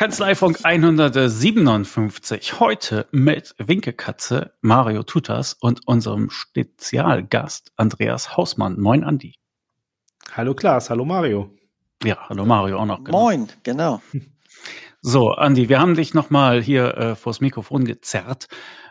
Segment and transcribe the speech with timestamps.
[0.00, 2.58] Kanzleifunk 157.
[2.58, 8.80] Heute mit Winkekatze, Mario Tutas und unserem Spezialgast Andreas Hausmann.
[8.80, 9.34] Moin, Andi.
[10.32, 11.54] Hallo Klaas, hallo Mario.
[12.02, 13.04] Ja, hallo Mario auch noch.
[13.04, 13.18] Genau.
[13.18, 14.00] Moin, genau.
[15.02, 18.48] So, Andi, wir haben dich nochmal hier äh, vors Mikrofon gezerrt,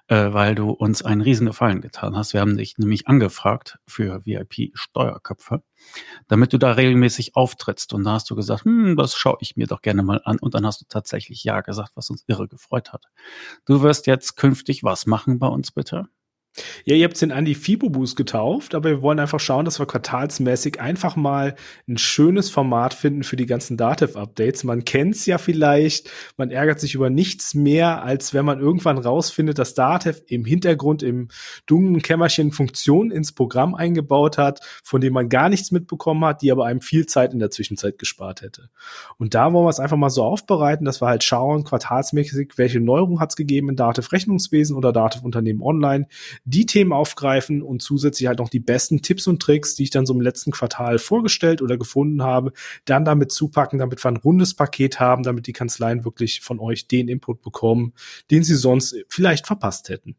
[0.10, 2.34] äh, weil du uns einen riesen Gefallen getan hast.
[2.34, 5.62] Wir haben dich nämlich angefragt für VIP-Steuerköpfe,
[6.28, 7.94] damit du da regelmäßig auftrittst.
[7.94, 10.40] Und da hast du gesagt, hm, das schaue ich mir doch gerne mal an.
[10.40, 13.06] Und dann hast du tatsächlich Ja gesagt, was uns irre gefreut hat.
[13.66, 16.08] Du wirst jetzt künftig was machen bei uns, bitte?
[16.84, 20.82] Ja, ihr habt den Andi Fibobus getauft, aber wir wollen einfach schauen, dass wir quartalsmäßig
[20.82, 21.56] einfach mal
[21.88, 24.64] ein schönes Format finden für die ganzen Dativ-Updates.
[24.64, 29.60] Man kennt's ja vielleicht, man ärgert sich über nichts mehr, als wenn man irgendwann rausfindet,
[29.60, 31.30] dass Dativ im Hintergrund im
[31.66, 36.52] dunklen Kämmerchen Funktionen ins Programm eingebaut hat, von denen man gar nichts mitbekommen hat, die
[36.52, 38.70] aber einem viel Zeit in der Zwischenzeit gespart hätte.
[39.18, 42.80] Und da wollen wir es einfach mal so aufbereiten, dass wir halt schauen, quartalsmäßig, welche
[42.80, 46.08] Neuerungen hat's gegeben in Dativ Rechnungswesen oder Dativ Unternehmen Online,
[46.50, 50.06] die Themen aufgreifen und zusätzlich halt noch die besten Tipps und Tricks, die ich dann
[50.06, 52.54] so im letzten Quartal vorgestellt oder gefunden habe,
[52.86, 56.88] dann damit zupacken, damit wir ein rundes Paket haben, damit die Kanzleien wirklich von euch
[56.88, 57.94] den Input bekommen,
[58.32, 60.16] den sie sonst vielleicht verpasst hätten.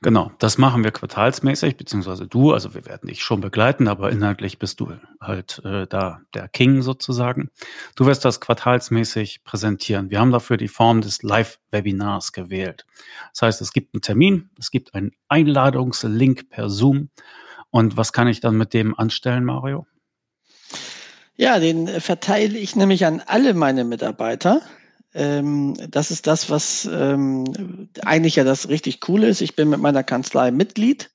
[0.00, 4.60] Genau, das machen wir quartalsmäßig, beziehungsweise du, also wir werden dich schon begleiten, aber inhaltlich
[4.60, 7.50] bist du halt äh, da der King sozusagen.
[7.96, 10.10] Du wirst das quartalsmäßig präsentieren.
[10.10, 12.86] Wir haben dafür die Form des Live-Webinars gewählt.
[13.32, 17.10] Das heißt, es gibt einen Termin, es gibt einen Einladungslink per Zoom.
[17.70, 19.86] Und was kann ich dann mit dem anstellen, Mario?
[21.34, 24.62] Ja, den verteile ich nämlich an alle meine Mitarbeiter.
[25.18, 29.40] Ähm, das ist das, was ähm, eigentlich ja das richtig coole ist.
[29.40, 31.10] Ich bin mit meiner Kanzlei Mitglied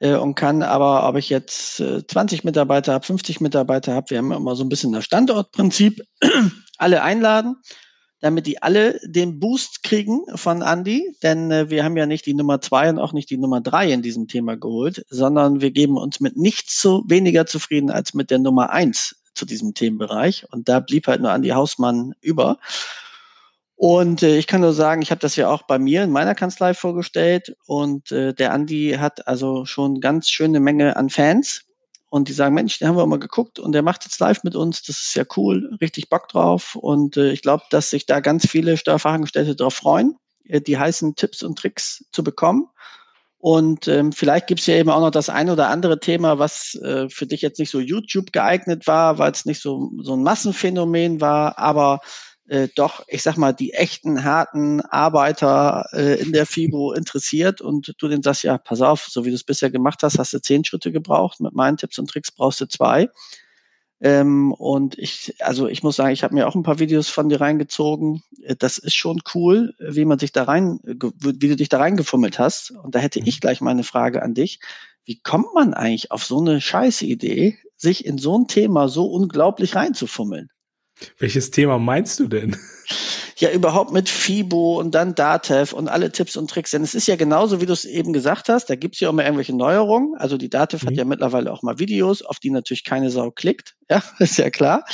[0.00, 4.18] äh, und kann aber, ob ich jetzt äh, 20 Mitarbeiter habe, 50 Mitarbeiter habe, wir
[4.18, 6.02] haben immer so ein bisschen das Standortprinzip,
[6.78, 7.54] alle einladen,
[8.18, 12.34] damit die alle den Boost kriegen von Andy, denn äh, wir haben ja nicht die
[12.34, 15.98] Nummer zwei und auch nicht die Nummer drei in diesem Thema geholt, sondern wir geben
[15.98, 20.46] uns mit nichts so weniger zufrieden als mit der Nummer eins zu diesem Themenbereich.
[20.50, 22.58] Und da blieb halt nur Andy Hausmann über.
[23.76, 26.34] Und äh, ich kann nur sagen, ich habe das ja auch bei mir in meiner
[26.34, 31.62] Kanzlei vorgestellt und äh, der Andi hat also schon ganz schöne Menge an Fans
[32.08, 34.56] und die sagen, Mensch, den haben wir mal geguckt und der macht jetzt live mit
[34.56, 38.20] uns, das ist ja cool, richtig Bock drauf und äh, ich glaube, dass sich da
[38.20, 42.68] ganz viele Steuerfachangestellte drauf freuen, äh, die heißen Tipps und Tricks zu bekommen.
[43.38, 47.08] Und ähm, vielleicht gibt's ja eben auch noch das ein oder andere Thema, was äh,
[47.10, 51.20] für dich jetzt nicht so YouTube geeignet war, weil es nicht so, so ein Massenphänomen
[51.20, 52.00] war, aber
[52.48, 57.94] äh, doch, ich sag mal, die echten, harten Arbeiter äh, in der FIBO interessiert und
[57.98, 60.40] du den sagst, ja, pass auf, so wie du es bisher gemacht hast, hast du
[60.40, 63.08] zehn Schritte gebraucht, mit meinen Tipps und Tricks brauchst du zwei.
[64.00, 67.28] Ähm, und ich, also ich muss sagen, ich habe mir auch ein paar Videos von
[67.28, 68.22] dir reingezogen.
[68.42, 72.38] Äh, das ist schon cool, wie man sich da rein, wie du dich da reingefummelt
[72.38, 72.72] hast.
[72.72, 73.40] Und da hätte ich mhm.
[73.40, 74.60] gleich mal eine Frage an dich.
[75.04, 79.06] Wie kommt man eigentlich auf so eine scheiße Idee, sich in so ein Thema so
[79.06, 80.50] unglaublich reinzufummeln?
[81.18, 82.56] Welches Thema meinst du denn?
[83.38, 86.70] Ja, überhaupt mit FIBO und dann DATEV und alle Tipps und Tricks.
[86.70, 89.10] Denn es ist ja genauso, wie du es eben gesagt hast, da gibt es ja
[89.10, 90.14] auch mal irgendwelche Neuerungen.
[90.16, 90.86] Also die DATEV mhm.
[90.86, 93.74] hat ja mittlerweile auch mal Videos, auf die natürlich keine Sau klickt.
[93.90, 94.84] Ja, ist ja klar.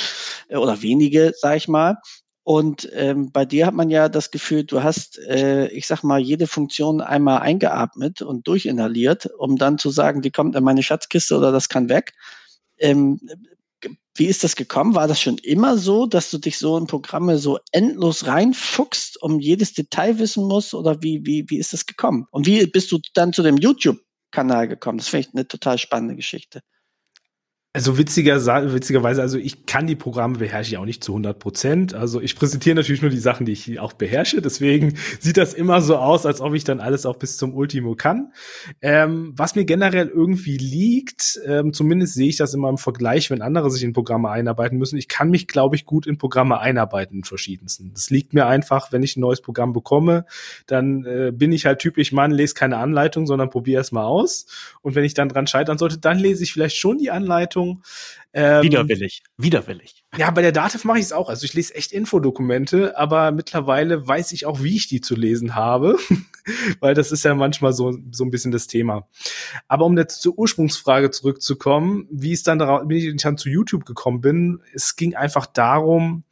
[0.49, 1.97] Oder wenige, sag ich mal.
[2.43, 6.19] Und ähm, bei dir hat man ja das Gefühl, du hast, äh, ich sag mal,
[6.19, 11.37] jede Funktion einmal eingeatmet und durchinhaliert, um dann zu sagen, die kommt in meine Schatzkiste
[11.37, 12.11] oder das kann weg.
[12.77, 13.21] Ähm,
[14.15, 14.95] wie ist das gekommen?
[14.95, 19.39] War das schon immer so, dass du dich so in Programme so endlos reinfuchst, um
[19.39, 20.73] jedes Detail wissen musst?
[20.73, 22.25] Oder wie, wie, wie ist das gekommen?
[22.31, 24.99] Und wie bist du dann zu dem YouTube-Kanal gekommen?
[24.99, 26.61] Das finde ich eine total spannende Geschichte.
[27.75, 28.35] Also witziger,
[28.71, 31.95] witzigerweise, also ich kann die Programme beherrsche ich auch nicht zu 100 Prozent.
[31.95, 34.43] Also ich präsentiere natürlich nur die Sachen, die ich auch beherrsche.
[34.43, 37.95] Deswegen sieht das immer so aus, als ob ich dann alles auch bis zum Ultimo
[37.95, 38.31] kann.
[38.83, 43.41] Ähm, was mir generell irgendwie liegt, ähm, zumindest sehe ich das immer im Vergleich, wenn
[43.41, 44.97] andere sich in Programme einarbeiten müssen.
[44.97, 47.89] Ich kann mich, glaube ich, gut in Programme einarbeiten, in verschiedensten.
[47.95, 50.27] Das liegt mir einfach, wenn ich ein neues Programm bekomme,
[50.67, 54.45] dann äh, bin ich halt typisch Mann, lese keine Anleitung, sondern probiere es mal aus.
[54.83, 57.83] Und wenn ich dann dran scheitern sollte, dann lese ich vielleicht schon die Anleitung Richtung.
[58.33, 60.03] Ähm, widerwillig, widerwillig.
[60.17, 61.29] Ja, bei der Dativ mache ich es auch.
[61.29, 65.55] Also ich lese echt Infodokumente, aber mittlerweile weiß ich auch, wie ich die zu lesen
[65.55, 65.97] habe,
[66.79, 69.07] weil das ist ja manchmal so, so ein bisschen das Thema.
[69.67, 73.85] Aber um jetzt zur Ursprungsfrage zurückzukommen, wie es dann darauf, wie ich dann zu YouTube
[73.85, 76.23] gekommen bin, es ging einfach darum,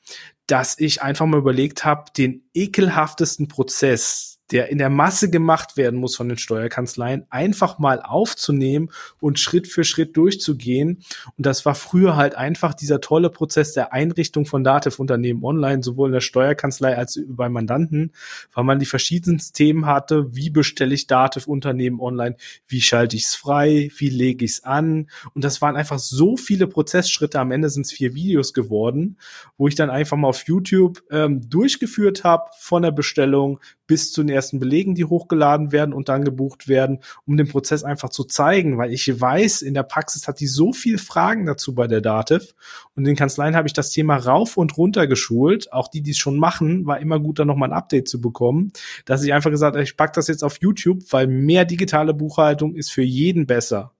[0.48, 6.00] dass ich einfach mal überlegt habe, den ekelhaftesten Prozess der in der Masse gemacht werden
[6.00, 8.89] muss von den Steuerkanzleien, einfach mal aufzunehmen
[9.19, 11.03] und Schritt für Schritt durchzugehen.
[11.38, 16.09] Und das war früher halt einfach dieser tolle Prozess der Einrichtung von Dativ-Unternehmen online, sowohl
[16.09, 18.12] in der Steuerkanzlei als auch bei Mandanten,
[18.53, 20.36] weil man die verschiedensten Themen hatte.
[20.36, 22.36] Wie bestelle ich Dativ-Unternehmen online?
[22.68, 23.89] Wie schalte ich es frei?
[23.98, 25.09] Wie lege ich es an?
[25.33, 27.39] Und das waren einfach so viele Prozessschritte.
[27.39, 29.18] Am Ende sind es vier Videos geworden,
[29.57, 33.59] wo ich dann einfach mal auf YouTube ähm, durchgeführt habe von der Bestellung
[33.91, 37.83] bis zu den ersten Belegen, die hochgeladen werden und dann gebucht werden, um den Prozess
[37.83, 41.75] einfach zu zeigen, weil ich weiß, in der Praxis hat die so viel Fragen dazu
[41.75, 42.55] bei der Dativ
[42.95, 45.73] und in den Kanzleien habe ich das Thema rauf und runter geschult.
[45.73, 48.71] Auch die, die es schon machen, war immer gut, da nochmal ein Update zu bekommen,
[49.03, 52.75] dass ich einfach gesagt habe, ich pack das jetzt auf YouTube, weil mehr digitale Buchhaltung
[52.75, 53.91] ist für jeden besser.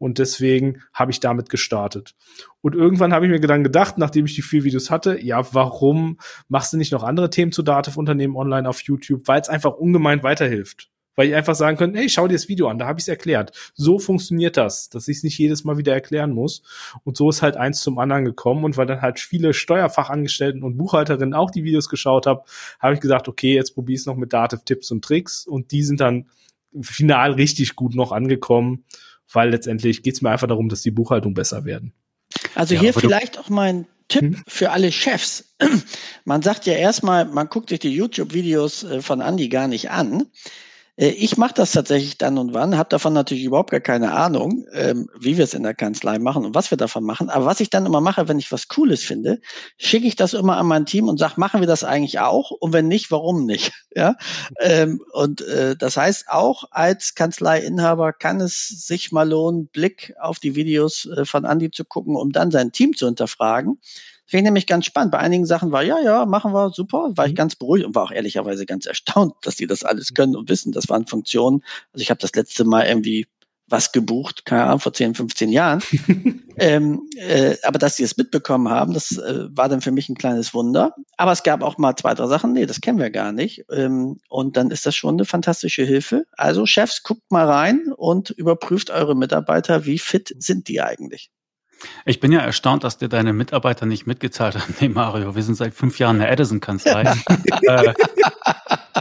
[0.00, 2.14] Und deswegen habe ich damit gestartet.
[2.62, 6.16] Und irgendwann habe ich mir dann gedacht, nachdem ich die vier Videos hatte, ja, warum
[6.48, 9.28] machst du nicht noch andere Themen zu Dativ-Unternehmen online auf YouTube?
[9.28, 10.88] Weil es einfach ungemein weiterhilft.
[11.16, 13.08] Weil ich einfach sagen könnte, hey, schau dir das Video an, da habe ich es
[13.08, 13.52] erklärt.
[13.74, 16.62] So funktioniert das, dass ich es nicht jedes Mal wieder erklären muss.
[17.04, 18.64] Und so ist halt eins zum anderen gekommen.
[18.64, 22.40] Und weil dann halt viele Steuerfachangestellten und Buchhalterinnen auch die Videos geschaut haben,
[22.78, 25.46] habe ich gesagt, okay, jetzt probiere ich es noch mit Dativ-Tipps und Tricks.
[25.46, 26.30] Und die sind dann
[26.80, 28.86] final richtig gut noch angekommen
[29.32, 31.92] weil letztendlich geht es mir einfach darum, dass die Buchhaltung besser werden.
[32.54, 34.42] Also ja, hier vielleicht auch mein Tipp hm?
[34.46, 35.54] für alle Chefs.
[36.24, 40.26] Man sagt ja erstmal, man guckt sich die YouTube-Videos äh, von Andy gar nicht an.
[41.00, 44.66] Äh, ich mache das tatsächlich dann und wann, habe davon natürlich überhaupt gar keine Ahnung,
[44.72, 47.30] ähm, wie wir es in der Kanzlei machen und was wir davon machen.
[47.30, 49.40] Aber was ich dann immer mache, wenn ich was Cooles finde,
[49.78, 52.50] schicke ich das immer an mein Team und sage, machen wir das eigentlich auch?
[52.50, 53.72] Und wenn nicht, warum nicht?
[53.96, 54.14] Ja,
[54.60, 60.38] ähm, und äh, das heißt auch als Kanzleiinhaber kann es sich mal lohnen, Blick auf
[60.38, 63.80] die Videos äh, von Andy zu gucken, um dann sein Team zu hinterfragen
[64.30, 65.10] Finde ich nämlich ganz spannend.
[65.10, 67.36] Bei einigen Sachen war, ja, ja, machen wir, super, war ich mhm.
[67.36, 70.70] ganz beruhigt und war auch ehrlicherweise ganz erstaunt, dass die das alles können und wissen.
[70.70, 71.64] Das waren Funktionen.
[71.92, 73.26] Also ich habe das letzte Mal irgendwie
[73.66, 75.82] was gebucht, keine Ahnung, vor 10, 15 Jahren.
[76.58, 80.16] ähm, äh, aber dass sie es mitbekommen haben, das äh, war dann für mich ein
[80.16, 80.94] kleines Wunder.
[81.16, 83.64] Aber es gab auch mal zwei, drei Sachen, nee, das kennen wir gar nicht.
[83.68, 86.24] Ähm, und dann ist das schon eine fantastische Hilfe.
[86.36, 91.32] Also Chefs, guckt mal rein und überprüft eure Mitarbeiter, wie fit sind die eigentlich.
[92.04, 94.74] Ich bin ja erstaunt, dass dir deine Mitarbeiter nicht mitgezahlt haben.
[94.80, 97.02] Nee, Mario, wir sind seit fünf Jahren in der Edison-Kanzlei.
[97.62, 97.92] äh,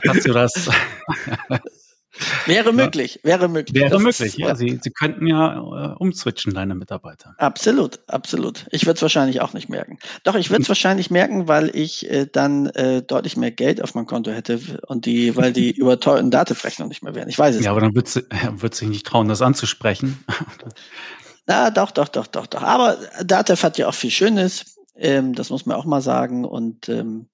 [0.08, 0.70] hast du das?
[2.46, 3.76] Wäre möglich, wäre möglich.
[3.76, 4.56] Wäre das möglich, ist, ja.
[4.56, 7.34] Sie, Sie könnten ja äh, umswitchen, deine Mitarbeiter.
[7.38, 8.66] Absolut, absolut.
[8.72, 10.00] Ich würde es wahrscheinlich auch nicht merken.
[10.24, 13.96] Doch, ich würde es wahrscheinlich merken, weil ich äh, dann äh, deutlich mehr Geld auf
[13.96, 17.30] meinem Konto hätte und die, weil die überteuerten Datenrechnungen nicht mehr wären.
[17.30, 20.24] Ich weiß es Ja, aber dann wird sie wird sich nicht trauen, das anzusprechen.
[21.50, 22.62] Na, doch, doch, doch, doch, doch.
[22.62, 24.78] Aber Datev hat ja auch viel Schönes.
[24.96, 26.46] Ähm, das muss man auch mal sagen.
[26.46, 27.28] Und, ähm,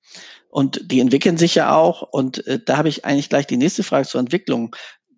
[0.49, 2.01] und die entwickeln sich ja auch.
[2.01, 4.73] Und äh, da habe ich eigentlich gleich die nächste Frage zur Entwicklung.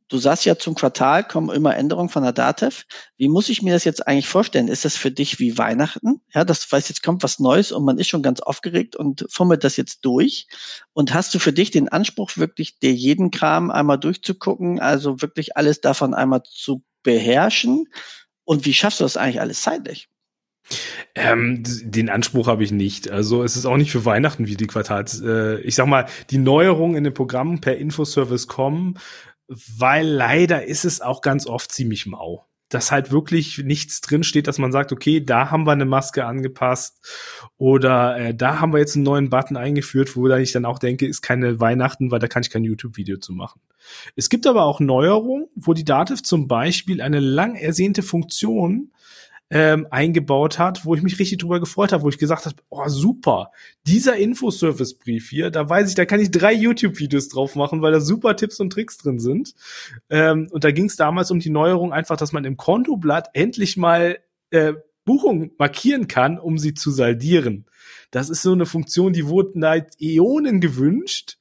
[0.10, 2.86] Du sagst ja, zum Quartal kommen immer Änderungen von der Datev.
[3.18, 4.68] Wie muss ich mir das jetzt eigentlich vorstellen?
[4.68, 6.22] Ist das für dich wie Weihnachten?
[6.34, 9.64] Ja, das weiß jetzt kommt was Neues und man ist schon ganz aufgeregt und fummelt
[9.64, 10.48] das jetzt durch.
[10.94, 15.56] Und hast du für dich den Anspruch, wirklich dir jeden Kram einmal durchzugucken, also wirklich
[15.56, 17.86] alles davon einmal zu beherrschen?
[18.48, 20.08] Und wie schaffst du das eigentlich alles zeitlich?
[21.16, 23.12] Ähm, den Anspruch habe ich nicht.
[23.12, 25.22] Also es ist auch nicht für Weihnachten wie die Quartals.
[25.22, 28.98] Äh, ich sag mal, die Neuerungen in den Programmen per Infoservice kommen,
[29.48, 34.48] weil leider ist es auch ganz oft ziemlich mau dass halt wirklich nichts drin steht,
[34.48, 37.00] dass man sagt, okay, da haben wir eine Maske angepasst
[37.58, 41.08] oder äh, da haben wir jetzt einen neuen Button eingeführt, wo ich dann auch denke,
[41.08, 43.62] ist keine Weihnachten, weil da kann ich kein YouTube-Video zu machen.
[44.16, 48.92] Es gibt aber auch Neuerungen, wo die Dativ zum Beispiel eine lang ersehnte Funktion
[49.50, 52.88] ähm, eingebaut hat, wo ich mich richtig drüber gefreut habe, wo ich gesagt habe, oh
[52.88, 53.52] super,
[53.86, 58.02] dieser Infoservice-Brief hier, da weiß ich, da kann ich drei YouTube-Videos drauf machen, weil da
[58.02, 59.54] super Tipps und Tricks drin sind.
[60.10, 63.78] Ähm, und da ging es damals um die Neuerung einfach, dass man im Kontoblatt endlich
[63.78, 64.20] mal
[64.52, 64.74] äh,
[65.06, 67.66] Buchungen markieren kann, um sie zu saldieren.
[68.12, 71.38] Das ist so eine Funktion, die wurde seit Äonen gewünscht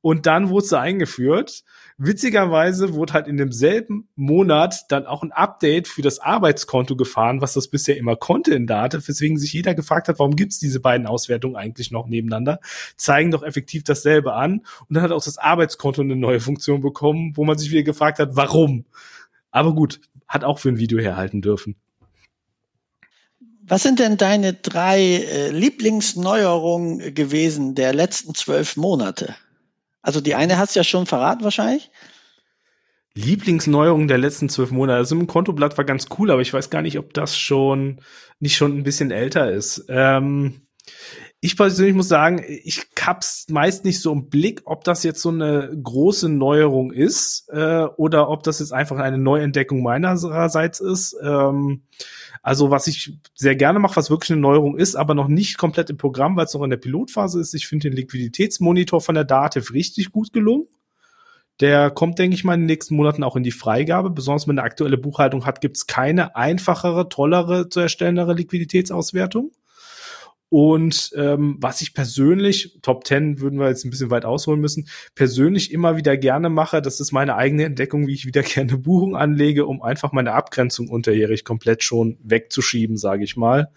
[0.00, 1.62] und dann wurde sie eingeführt.
[2.02, 7.52] Witzigerweise wurde halt in demselben Monat dann auch ein Update für das Arbeitskonto gefahren, was
[7.52, 11.06] das bisher immer konnte in Daten, weswegen sich jeder gefragt hat, warum gibt's diese beiden
[11.06, 12.60] Auswertungen eigentlich noch nebeneinander,
[12.96, 14.62] zeigen doch effektiv dasselbe an.
[14.88, 18.18] Und dann hat auch das Arbeitskonto eine neue Funktion bekommen, wo man sich wieder gefragt
[18.18, 18.86] hat, warum.
[19.50, 21.76] Aber gut, hat auch für ein Video herhalten dürfen.
[23.60, 29.34] Was sind denn deine drei äh, Lieblingsneuerungen gewesen der letzten zwölf Monate?
[30.02, 31.90] Also die eine hast du ja schon verraten wahrscheinlich.
[33.14, 34.98] Lieblingsneuerung der letzten zwölf Monate.
[34.98, 38.00] Also im Kontoblatt war ganz cool, aber ich weiß gar nicht, ob das schon
[38.38, 39.84] nicht schon ein bisschen älter ist.
[39.88, 40.62] Ähm,
[41.42, 45.30] Ich persönlich muss sagen, ich hab's meist nicht so im Blick, ob das jetzt so
[45.30, 51.16] eine große Neuerung ist äh, oder ob das jetzt einfach eine Neuentdeckung meinerseits ist.
[51.22, 51.82] Ähm,
[52.42, 55.90] also was ich sehr gerne mache, was wirklich eine Neuerung ist, aber noch nicht komplett
[55.90, 57.54] im Programm, weil es noch in der Pilotphase ist.
[57.54, 60.66] Ich finde den Liquiditätsmonitor von der Dativ richtig gut gelungen.
[61.60, 64.08] Der kommt, denke ich mal, in den nächsten Monaten auch in die Freigabe.
[64.08, 69.52] Besonders wenn eine aktuelle Buchhaltung hat, gibt es keine einfachere, tollere zu erstellendere Liquiditätsauswertung.
[70.50, 74.88] Und ähm, was ich persönlich, Top 10 würden wir jetzt ein bisschen weit ausholen müssen,
[75.14, 79.16] persönlich immer wieder gerne mache, das ist meine eigene Entdeckung, wie ich wieder gerne Buchung
[79.16, 83.70] anlege, um einfach meine Abgrenzung unterjährig komplett schon wegzuschieben, sage ich mal.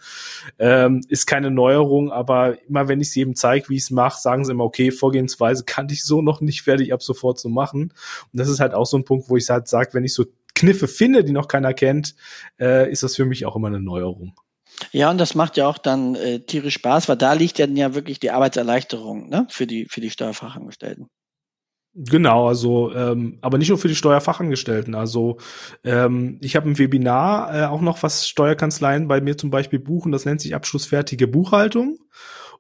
[0.58, 4.20] Ähm, ist keine Neuerung, aber immer wenn ich es jedem zeige, wie ich es mache,
[4.20, 7.94] sagen sie immer, okay, Vorgehensweise kann ich so noch nicht, ich ab sofort so machen.
[8.32, 10.26] Und das ist halt auch so ein Punkt, wo ich halt sage, wenn ich so
[10.56, 12.16] Kniffe finde, die noch keiner kennt,
[12.60, 14.34] äh, ist das für mich auch immer eine Neuerung.
[14.92, 17.96] Ja, und das macht ja auch dann äh, tierisch Spaß, weil da liegt dann ja
[17.96, 21.08] wirklich die Arbeitserleichterung ne, für, die, für die Steuerfachangestellten.
[21.96, 24.96] Genau, also ähm, aber nicht nur für die Steuerfachangestellten.
[24.96, 25.38] Also
[25.84, 30.12] ähm, ich habe ein Webinar äh, auch noch, was Steuerkanzleien bei mir zum Beispiel buchen.
[30.12, 32.00] Das nennt sich abschlussfertige Buchhaltung.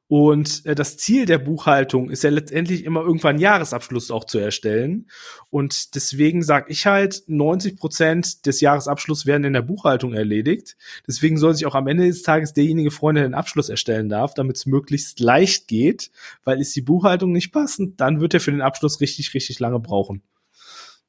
[0.07, 5.09] Und äh, das Ziel der Buchhaltung ist ja letztendlich immer irgendwann Jahresabschluss auch zu erstellen.
[5.49, 10.75] Und deswegen sage ich halt, 90 Prozent des Jahresabschlusses werden in der Buchhaltung erledigt.
[11.07, 14.33] Deswegen soll sich auch am Ende des Tages derjenige freuen, der den Abschluss erstellen darf,
[14.33, 16.11] damit es möglichst leicht geht.
[16.43, 19.79] Weil ist die Buchhaltung nicht passend, dann wird er für den Abschluss richtig, richtig lange
[19.79, 20.21] brauchen.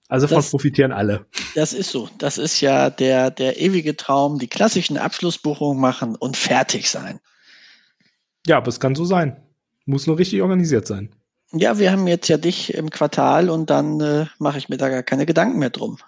[0.09, 1.27] Also davon das, profitieren alle.
[1.55, 2.09] Das ist so.
[2.19, 7.21] Das ist ja der, der ewige Traum, die klassischen Abschlussbuchungen machen und fertig sein.
[8.47, 9.37] Ja, aber es kann so sein.
[9.87, 11.11] Muss nur richtig organisiert sein.
[11.53, 14.89] Ja, wir haben jetzt ja dich im Quartal und dann äh, mache ich mir da
[14.89, 15.99] gar keine Gedanken mehr drum.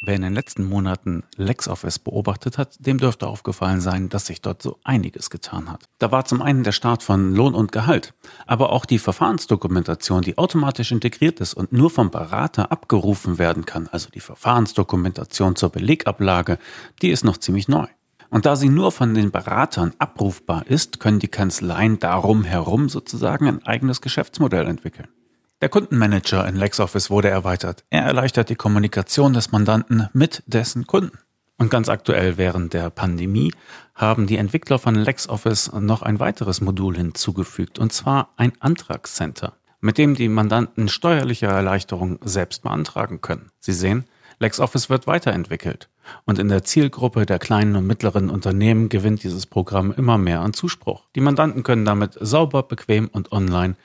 [0.00, 4.62] Wer in den letzten Monaten LexOffice beobachtet hat, dem dürfte aufgefallen sein, dass sich dort
[4.62, 5.86] so einiges getan hat.
[5.98, 8.14] Da war zum einen der Start von Lohn und Gehalt,
[8.46, 13.88] aber auch die Verfahrensdokumentation, die automatisch integriert ist und nur vom Berater abgerufen werden kann,
[13.88, 16.58] also die Verfahrensdokumentation zur Belegablage,
[17.02, 17.88] die ist noch ziemlich neu.
[18.30, 23.46] Und da sie nur von den Beratern abrufbar ist, können die Kanzleien darum herum sozusagen
[23.46, 25.08] ein eigenes Geschäftsmodell entwickeln.
[25.60, 27.84] Der Kundenmanager in LexOffice wurde erweitert.
[27.90, 31.18] Er erleichtert die Kommunikation des Mandanten mit dessen Kunden.
[31.56, 33.52] Und ganz aktuell während der Pandemie
[33.94, 39.98] haben die Entwickler von LexOffice noch ein weiteres Modul hinzugefügt, und zwar ein Antragscenter, mit
[39.98, 43.50] dem die Mandanten steuerliche Erleichterungen selbst beantragen können.
[43.58, 44.04] Sie sehen,
[44.38, 45.88] LexOffice wird weiterentwickelt.
[46.24, 50.52] Und in der Zielgruppe der kleinen und mittleren Unternehmen gewinnt dieses Programm immer mehr an
[50.52, 51.04] Zuspruch.
[51.14, 53.76] Die Mandanten können damit sauber, bequem und online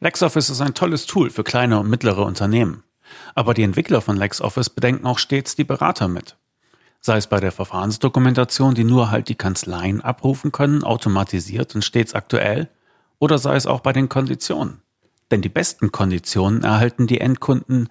[0.00, 2.82] LexOffice ist ein tolles Tool für kleine und mittlere Unternehmen.
[3.34, 6.36] Aber die Entwickler von LexOffice bedenken auch stets die Berater mit.
[7.02, 12.14] Sei es bei der Verfahrensdokumentation, die nur halt die Kanzleien abrufen können, automatisiert und stets
[12.14, 12.70] aktuell,
[13.18, 14.80] oder sei es auch bei den Konditionen.
[15.30, 17.90] Denn die besten Konditionen erhalten die Endkunden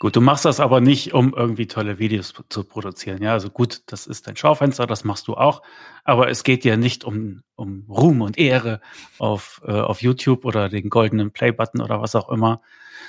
[0.00, 3.20] Gut, du machst das aber nicht, um irgendwie tolle Videos zu produzieren.
[3.20, 5.60] Ja, also gut, das ist dein Schaufenster, das machst du auch.
[6.04, 8.80] Aber es geht ja nicht um, um Ruhm und Ehre
[9.18, 12.62] auf, äh, auf YouTube oder den goldenen Play-Button oder was auch immer,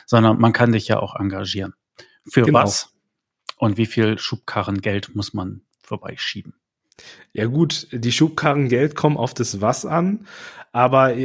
[0.08, 1.76] sondern man kann dich ja auch engagieren.
[2.28, 2.60] Für genau.
[2.60, 2.92] was?
[3.58, 6.59] Und wie viel Schubkarrengeld muss man vorbeischieben?
[7.34, 10.26] Ja gut, die Schubkarren Geld kommen auf das Was an,
[10.72, 11.16] aber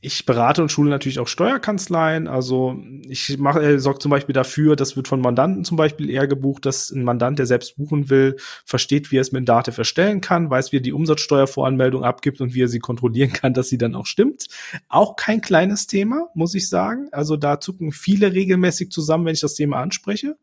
[0.00, 2.26] ich berate und schule natürlich auch Steuerkanzleien.
[2.26, 6.26] Also ich mache, äh, sorge zum Beispiel dafür, das wird von Mandanten zum Beispiel eher
[6.26, 10.22] gebucht, dass ein Mandant, der selbst buchen will, versteht, wie er es mit Dativ erstellen
[10.22, 13.78] kann, weiß, wie er die Umsatzsteuervoranmeldung abgibt und wie er sie kontrollieren kann, dass sie
[13.78, 14.46] dann auch stimmt.
[14.88, 17.08] Auch kein kleines Thema, muss ich sagen.
[17.12, 20.36] Also da zucken viele regelmäßig zusammen, wenn ich das Thema anspreche.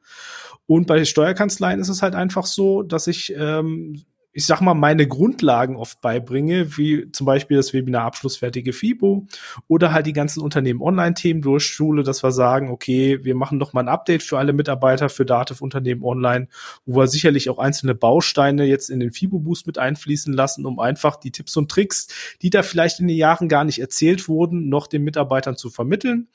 [0.68, 5.08] Und bei Steuerkanzleien ist es halt einfach so, dass ich ähm, ich sag mal, meine
[5.08, 9.28] Grundlagen oft beibringe, wie zum Beispiel das Webinar Abschlussfertige FIBO
[9.68, 13.82] oder halt die ganzen Unternehmen Online-Themen durchschule, dass wir sagen, okay, wir machen noch mal
[13.82, 16.48] ein Update für alle Mitarbeiter für Dativ Unternehmen Online,
[16.86, 20.80] wo wir sicherlich auch einzelne Bausteine jetzt in den FIBO Boost mit einfließen lassen, um
[20.80, 22.08] einfach die Tipps und Tricks,
[22.42, 26.30] die da vielleicht in den Jahren gar nicht erzählt wurden, noch den Mitarbeitern zu vermitteln.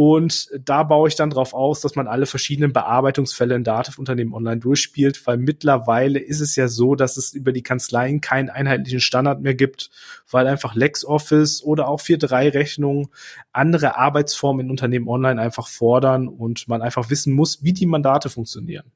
[0.00, 4.60] Und da baue ich dann drauf aus, dass man alle verschiedenen Bearbeitungsfälle in Dativ-Unternehmen online
[4.60, 9.40] durchspielt, weil mittlerweile ist es ja so, dass es über die Kanzleien keinen einheitlichen Standard
[9.40, 9.90] mehr gibt,
[10.30, 13.08] weil einfach LexOffice oder auch 4.3-Rechnungen
[13.50, 18.30] andere Arbeitsformen in Unternehmen online einfach fordern und man einfach wissen muss, wie die Mandate
[18.30, 18.92] funktionieren.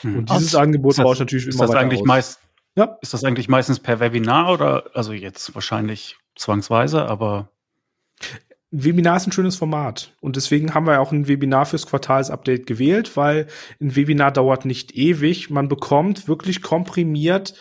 [0.00, 0.18] Hm.
[0.18, 2.06] Und dieses Aus, Angebot baue ich natürlich immer ist das eigentlich aus.
[2.08, 2.40] meist
[2.74, 2.98] ja.
[3.00, 7.48] Ist das eigentlich meistens per Webinar oder also jetzt wahrscheinlich zwangsweise, aber
[8.74, 13.18] Webinar ist ein schönes Format und deswegen haben wir auch ein Webinar fürs Quartalsupdate gewählt,
[13.18, 13.46] weil
[13.80, 15.50] ein Webinar dauert nicht ewig.
[15.50, 17.54] Man bekommt wirklich komprimiert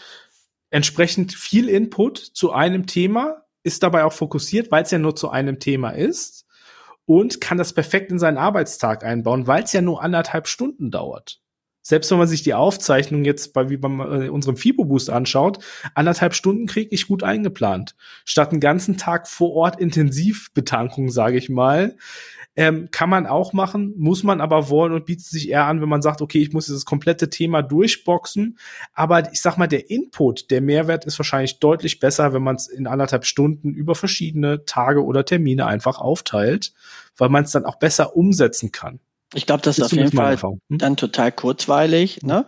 [0.69, 5.29] entsprechend viel Input zu einem Thema, ist dabei auch fokussiert, weil es ja nur zu
[5.29, 6.45] einem Thema ist
[7.05, 11.41] und kann das perfekt in seinen Arbeitstag einbauen, weil es ja nur anderthalb Stunden dauert
[11.91, 15.59] selbst wenn man sich die Aufzeichnung jetzt bei wie bei äh, unserem Fibo-Boost anschaut,
[15.93, 17.97] anderthalb Stunden kriege ich gut eingeplant.
[18.23, 21.97] Statt einen ganzen Tag vor Ort Intensivbetankung, sage ich mal,
[22.55, 25.89] ähm, kann man auch machen, muss man aber wollen und bietet sich eher an, wenn
[25.89, 28.57] man sagt, okay, ich muss dieses komplette Thema durchboxen.
[28.93, 32.67] Aber ich sag mal, der Input, der Mehrwert ist wahrscheinlich deutlich besser, wenn man es
[32.67, 36.71] in anderthalb Stunden über verschiedene Tage oder Termine einfach aufteilt,
[37.17, 39.01] weil man es dann auch besser umsetzen kann.
[39.33, 40.59] Ich glaube, das ist auf jeden Fall hm?
[40.69, 42.21] dann total kurzweilig.
[42.21, 42.45] Ne?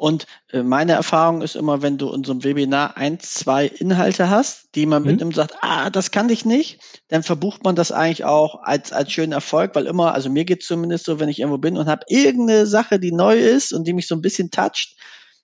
[0.00, 4.30] Und äh, meine Erfahrung ist immer, wenn du in so einem Webinar ein, zwei Inhalte
[4.30, 5.08] hast, die man mhm.
[5.08, 8.92] mitnimmt und sagt, ah, das kann ich nicht, dann verbucht man das eigentlich auch als,
[8.92, 11.86] als schönen Erfolg, weil immer, also mir geht zumindest so, wenn ich irgendwo bin und
[11.86, 14.96] habe irgendeine Sache, die neu ist und die mich so ein bisschen toucht,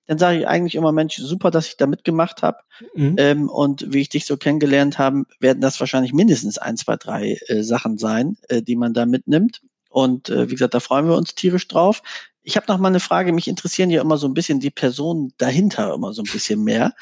[0.06, 2.58] dann sage ich eigentlich immer, Mensch, super, dass ich da mitgemacht habe.
[2.94, 3.16] Mhm.
[3.18, 7.38] Ähm, und wie ich dich so kennengelernt habe, werden das wahrscheinlich mindestens ein, zwei, drei
[7.48, 9.60] äh, Sachen sein, äh, die man da mitnimmt.
[9.96, 12.02] Und äh, wie gesagt, da freuen wir uns tierisch drauf.
[12.42, 13.32] Ich habe noch mal eine Frage.
[13.32, 16.92] Mich interessieren ja immer so ein bisschen die Personen dahinter immer so ein bisschen mehr.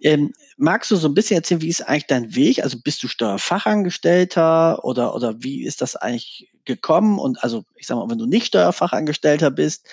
[0.00, 2.62] Ähm, magst du so ein bisschen erzählen, wie ist eigentlich dein Weg?
[2.64, 7.18] Also bist du Steuerfachangestellter oder oder wie ist das eigentlich gekommen?
[7.18, 9.86] Und also ich sag mal, wenn du nicht Steuerfachangestellter bist,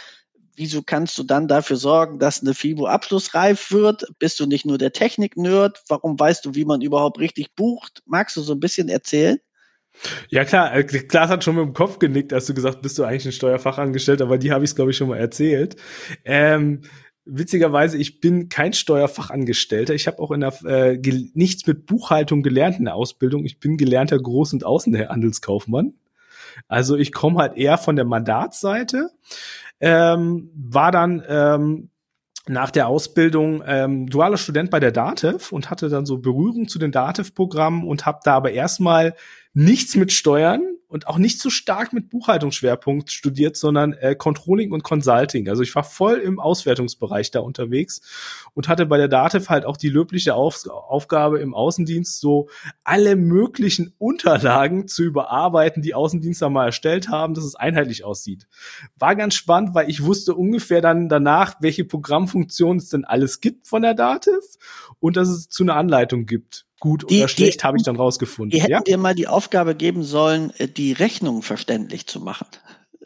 [0.55, 4.05] wieso kannst du dann dafür sorgen, dass eine FIBO abschlussreif wird?
[4.19, 5.83] Bist du nicht nur der Technik-Nerd?
[5.89, 8.03] Warum weißt du, wie man überhaupt richtig bucht?
[8.05, 9.37] Magst du so ein bisschen erzählen?
[10.29, 13.03] Ja klar, äh, Klaas hat schon mit dem Kopf genickt, als du gesagt bist du
[13.03, 15.75] eigentlich ein Steuerfachangestellter, aber die habe ich glaube ich schon mal erzählt.
[16.25, 16.81] Ähm,
[17.25, 19.93] witzigerweise, ich bin kein Steuerfachangestellter.
[19.93, 20.97] Ich habe auch in der äh,
[21.33, 23.45] nichts mit Buchhaltung gelernt in der Ausbildung.
[23.45, 25.93] Ich bin gelernter Groß- und Außenhandelskaufmann.
[26.67, 29.09] Also ich komme halt eher von der Mandatsseite.
[29.79, 31.89] Ähm, war dann ähm,
[32.47, 36.79] nach der Ausbildung ähm, dualer Student bei der DATEV und hatte dann so Berührung zu
[36.79, 39.15] den DATEV-Programmen und habe da aber erstmal
[39.57, 44.83] nichts mit Steuern und auch nicht so stark mit Buchhaltungsschwerpunkt studiert, sondern äh, Controlling und
[44.83, 45.49] Consulting.
[45.49, 48.01] Also ich war voll im Auswertungsbereich da unterwegs
[48.53, 52.49] und hatte bei der DATEV halt auch die löbliche Auf Aufgabe im Außendienst so
[52.83, 58.47] alle möglichen Unterlagen zu überarbeiten, die Außendienste mal erstellt haben, dass es einheitlich aussieht.
[58.99, 63.67] War ganz spannend, weil ich wusste ungefähr dann danach, welche Programmfunktionen es denn alles gibt
[63.67, 64.43] von der DATEV
[64.99, 68.51] und dass es zu einer Anleitung gibt gut die, oder schlecht, habe ich dann rausgefunden.
[68.51, 68.81] Die hätten ja?
[68.81, 72.47] dir mal die Aufgabe geben sollen, äh, die Rechnung verständlich zu machen.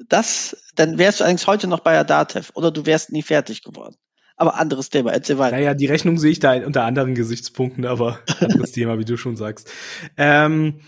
[0.07, 3.63] Das, dann wärst du eigentlich heute noch bei der DATEV oder du wärst nie fertig
[3.63, 3.95] geworden.
[4.35, 5.55] Aber anderes Thema, erzähl weiter.
[5.55, 9.35] Naja, die Rechnung sehe ich da unter anderen Gesichtspunkten, aber anderes Thema, wie du schon
[9.35, 9.71] sagst.
[10.17, 10.81] Ähm,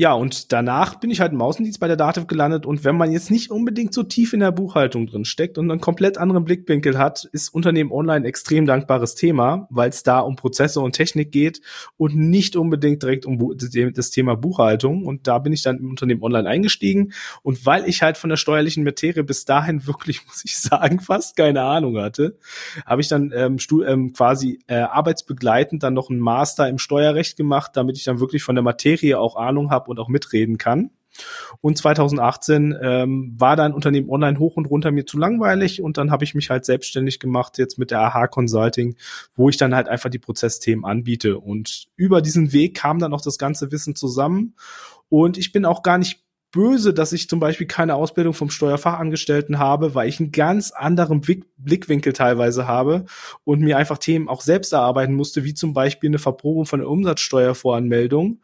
[0.00, 3.12] Ja, und danach bin ich halt im Außendienst bei der Dativ gelandet und wenn man
[3.12, 6.96] jetzt nicht unbedingt so tief in der Buchhaltung drin steckt und einen komplett anderen Blickwinkel
[6.96, 11.60] hat, ist Unternehmen online extrem dankbares Thema, weil es da um Prozesse und Technik geht
[11.98, 13.54] und nicht unbedingt direkt um
[13.94, 15.04] das Thema Buchhaltung.
[15.04, 18.38] Und da bin ich dann im Unternehmen online eingestiegen und weil ich halt von der
[18.38, 22.38] steuerlichen Materie bis dahin wirklich, muss ich sagen, fast keine Ahnung hatte,
[22.86, 27.72] habe ich dann ähm, ähm, quasi äh, arbeitsbegleitend dann noch einen Master im Steuerrecht gemacht,
[27.74, 30.90] damit ich dann wirklich von der Materie auch Ahnung habe und auch mitreden kann.
[31.60, 36.10] Und 2018 ähm, war dann Unternehmen online hoch und runter mir zu langweilig und dann
[36.10, 38.96] habe ich mich halt selbstständig gemacht jetzt mit der AH Consulting,
[39.34, 41.38] wo ich dann halt einfach die Prozessthemen anbiete.
[41.38, 44.54] Und über diesen Weg kam dann auch das ganze Wissen zusammen.
[45.08, 49.58] Und ich bin auch gar nicht böse, dass ich zum Beispiel keine Ausbildung vom Steuerfachangestellten
[49.58, 53.04] habe, weil ich einen ganz anderen Blick Blickwinkel teilweise habe
[53.44, 56.88] und mir einfach Themen auch selbst erarbeiten musste, wie zum Beispiel eine Verprobung von der
[56.88, 58.40] Umsatzsteuervoranmeldung,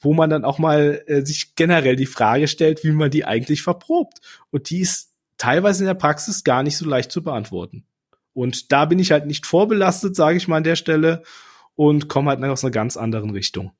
[0.00, 3.62] wo man dann auch mal äh, sich generell die Frage stellt, wie man die eigentlich
[3.62, 4.20] verprobt.
[4.50, 7.84] Und die ist teilweise in der Praxis gar nicht so leicht zu beantworten.
[8.32, 11.22] Und da bin ich halt nicht vorbelastet, sage ich mal an der Stelle,
[11.74, 13.72] und komme halt aus einer ganz anderen Richtung.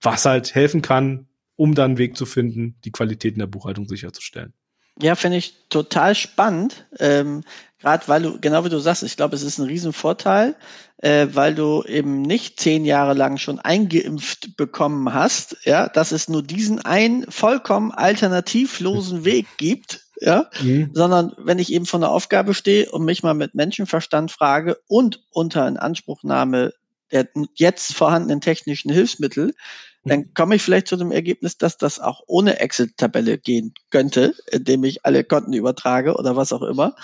[0.00, 3.88] Was halt helfen kann, um dann einen Weg zu finden, die Qualität in der Buchhaltung
[3.88, 4.52] sicherzustellen.
[5.00, 6.86] Ja, finde ich total spannend.
[6.98, 7.42] Ähm,
[7.84, 10.56] Gerade weil du, genau wie du sagst, ich glaube, es ist ein Riesenvorteil,
[11.02, 16.26] äh, weil du eben nicht zehn Jahre lang schon eingeimpft bekommen hast, ja, dass es
[16.26, 20.92] nur diesen einen vollkommen alternativlosen Weg gibt, ja, mhm.
[20.94, 25.22] sondern wenn ich eben vor einer Aufgabe stehe und mich mal mit Menschenverstand frage und
[25.30, 26.72] unter Inanspruchnahme
[27.12, 29.54] der jetzt vorhandenen technischen Hilfsmittel,
[30.04, 34.84] dann komme ich vielleicht zu dem Ergebnis, dass das auch ohne Excel-Tabelle gehen könnte, indem
[34.84, 36.94] ich alle Konten übertrage oder was auch immer.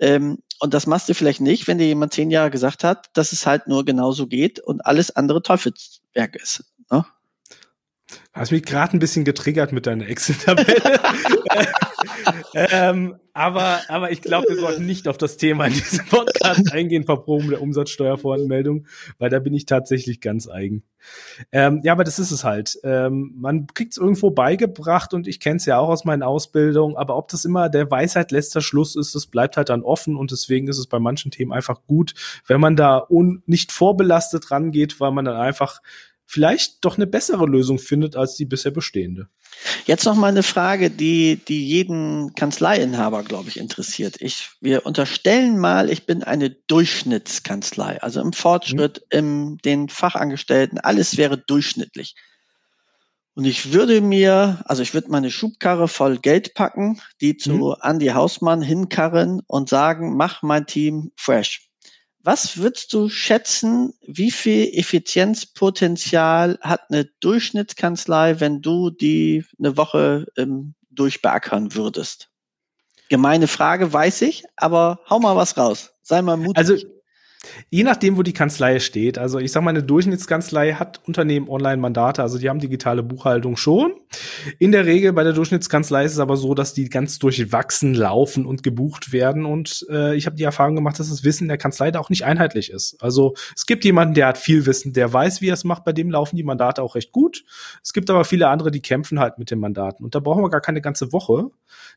[0.00, 3.32] Ähm, und das machst du vielleicht nicht, wenn dir jemand zehn Jahre gesagt hat, dass
[3.32, 6.64] es halt nur genauso geht und alles andere Teufelswerk ist.
[6.90, 7.04] Ne?
[8.32, 11.00] Hast mich gerade ein bisschen getriggert mit deiner Excel-Tabelle.
[12.54, 17.04] ähm, aber, aber ich glaube, wir sollten nicht auf das Thema in diesem Podcast eingehen,
[17.04, 18.86] Verprobung der Umsatzsteuervoranmeldung,
[19.18, 20.82] weil da bin ich tatsächlich ganz eigen.
[21.52, 22.78] Ähm, ja, aber das ist es halt.
[22.82, 26.96] Ähm, man kriegt es irgendwo beigebracht und ich kenne es ja auch aus meinen Ausbildungen,
[26.96, 30.30] aber ob das immer der Weisheit letzter Schluss ist, das bleibt halt dann offen und
[30.30, 32.14] deswegen ist es bei manchen Themen einfach gut,
[32.46, 35.80] wenn man da un nicht vorbelastet rangeht, weil man dann einfach
[36.30, 39.28] vielleicht doch eine bessere Lösung findet als die bisher bestehende.
[39.84, 44.14] Jetzt noch mal eine Frage, die, die jeden Kanzleiinhaber, glaube ich, interessiert.
[44.20, 49.18] Ich, wir unterstellen mal, ich bin eine Durchschnittskanzlei, also im Fortschritt, mhm.
[49.18, 52.14] im, den Fachangestellten, alles wäre durchschnittlich.
[53.34, 57.74] Und ich würde mir, also ich würde meine Schubkarre voll Geld packen, die zu mhm.
[57.82, 61.69] Andy Hausmann hinkarren und sagen, mach mein Team fresh.
[62.22, 70.26] Was würdest du schätzen, wie viel Effizienzpotenzial hat eine Durchschnittskanzlei, wenn du die eine Woche
[70.36, 72.28] ähm, durchbeackern würdest?
[73.08, 75.92] Gemeine Frage, weiß ich, aber hau mal was raus.
[76.02, 76.56] Sei mal mutig.
[76.56, 76.76] Also
[77.70, 79.16] Je nachdem, wo die Kanzlei steht.
[79.16, 83.94] Also ich sage mal, eine Durchschnittskanzlei hat Unternehmen Online-Mandate, also die haben digitale Buchhaltung schon.
[84.58, 88.44] In der Regel bei der Durchschnittskanzlei ist es aber so, dass die ganz durchwachsen laufen
[88.44, 89.46] und gebucht werden.
[89.46, 92.24] Und äh, ich habe die Erfahrung gemacht, dass das Wissen der Kanzlei da auch nicht
[92.24, 93.02] einheitlich ist.
[93.02, 95.92] Also es gibt jemanden, der hat viel Wissen, der weiß, wie er es macht, bei
[95.92, 97.44] dem laufen die Mandate auch recht gut.
[97.82, 100.04] Es gibt aber viele andere, die kämpfen halt mit den Mandaten.
[100.04, 101.50] Und da brauchen wir gar keine ganze Woche.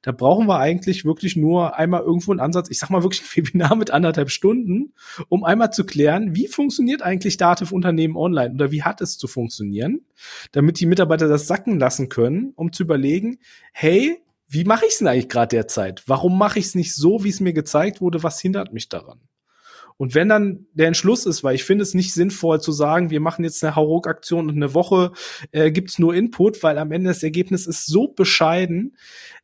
[0.04, 3.36] Da brauchen wir eigentlich wirklich nur einmal irgendwo einen Ansatz, ich sag mal wirklich ein
[3.36, 4.94] Webinar mit anderthalb Stunden,
[5.34, 9.28] um einmal zu klären, wie funktioniert eigentlich Dativ Unternehmen online oder wie hat es zu
[9.28, 10.06] funktionieren,
[10.52, 13.40] damit die Mitarbeiter das sacken lassen können, um zu überlegen,
[13.72, 16.04] hey, wie mache ich es denn eigentlich gerade derzeit?
[16.06, 18.22] Warum mache ich es nicht so, wie es mir gezeigt wurde?
[18.22, 19.22] Was hindert mich daran?
[19.98, 23.20] Und wenn dann der Entschluss ist, weil ich finde es nicht sinnvoll zu sagen, wir
[23.20, 25.14] machen jetzt eine Hauruck-Aktion und eine Woche
[25.52, 28.98] äh, gibt's nur Input, weil am Ende das Ergebnis ist so bescheiden,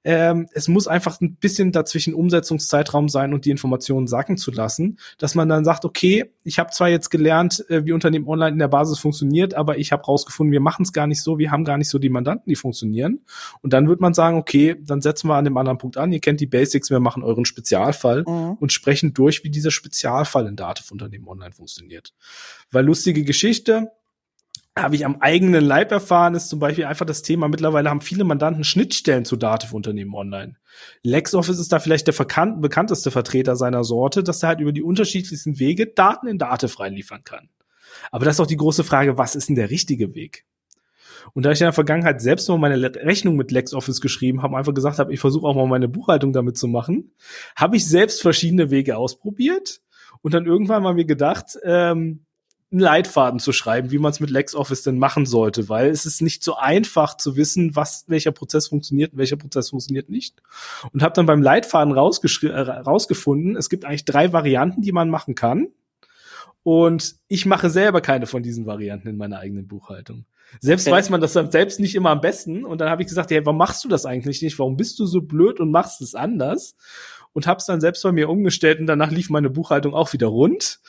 [0.03, 4.97] ähm, es muss einfach ein bisschen dazwischen Umsetzungszeitraum sein und die Informationen sacken zu lassen,
[5.17, 8.59] dass man dann sagt, okay, ich habe zwar jetzt gelernt, äh, wie Unternehmen online in
[8.59, 11.65] der Basis funktioniert, aber ich habe rausgefunden, wir machen es gar nicht so, wir haben
[11.65, 13.19] gar nicht so die Mandanten, die funktionieren.
[13.61, 16.21] Und dann wird man sagen, okay, dann setzen wir an dem anderen Punkt an, ihr
[16.21, 18.53] kennt die Basics, wir machen euren Spezialfall mhm.
[18.59, 22.13] und sprechen durch, wie dieser Spezialfall in Dativ Unternehmen online funktioniert.
[22.71, 23.91] Weil lustige Geschichte,
[24.81, 28.23] habe ich am eigenen Leib erfahren, ist zum Beispiel einfach das Thema, mittlerweile haben viele
[28.23, 30.55] Mandanten Schnittstellen zu Dativ-Unternehmen online.
[31.03, 35.59] LexOffice ist da vielleicht der bekannteste Vertreter seiner Sorte, dass er halt über die unterschiedlichsten
[35.59, 37.49] Wege Daten in Dativ reinliefern kann.
[38.11, 40.45] Aber das ist auch die große Frage, was ist denn der richtige Weg?
[41.33, 44.73] Und da ich in der Vergangenheit selbst mal meine Rechnung mit LexOffice geschrieben habe, einfach
[44.73, 47.11] gesagt habe, ich versuche auch mal meine Buchhaltung damit zu machen,
[47.55, 49.81] habe ich selbst verschiedene Wege ausprobiert
[50.21, 52.25] und dann irgendwann mal mir gedacht, ähm,
[52.71, 56.21] einen Leitfaden zu schreiben, wie man es mit LexOffice denn machen sollte, weil es ist
[56.21, 60.41] nicht so einfach zu wissen, was welcher Prozess funktioniert und welcher Prozess funktioniert nicht.
[60.93, 65.33] Und habe dann beim Leitfaden äh, rausgefunden, es gibt eigentlich drei Varianten, die man machen
[65.33, 65.69] kann.
[66.61, 70.25] Und ich mache selber keine von diesen Varianten in meiner eigenen Buchhaltung.
[70.59, 70.95] Selbst okay.
[70.95, 72.65] weiß man das selbst nicht immer am besten.
[72.65, 74.57] Und dann habe ich gesagt, ja, warum machst du das eigentlich nicht?
[74.59, 76.75] Warum bist du so blöd und machst es anders?
[77.33, 80.27] Und habe es dann selbst bei mir umgestellt und danach lief meine Buchhaltung auch wieder
[80.27, 80.79] rund.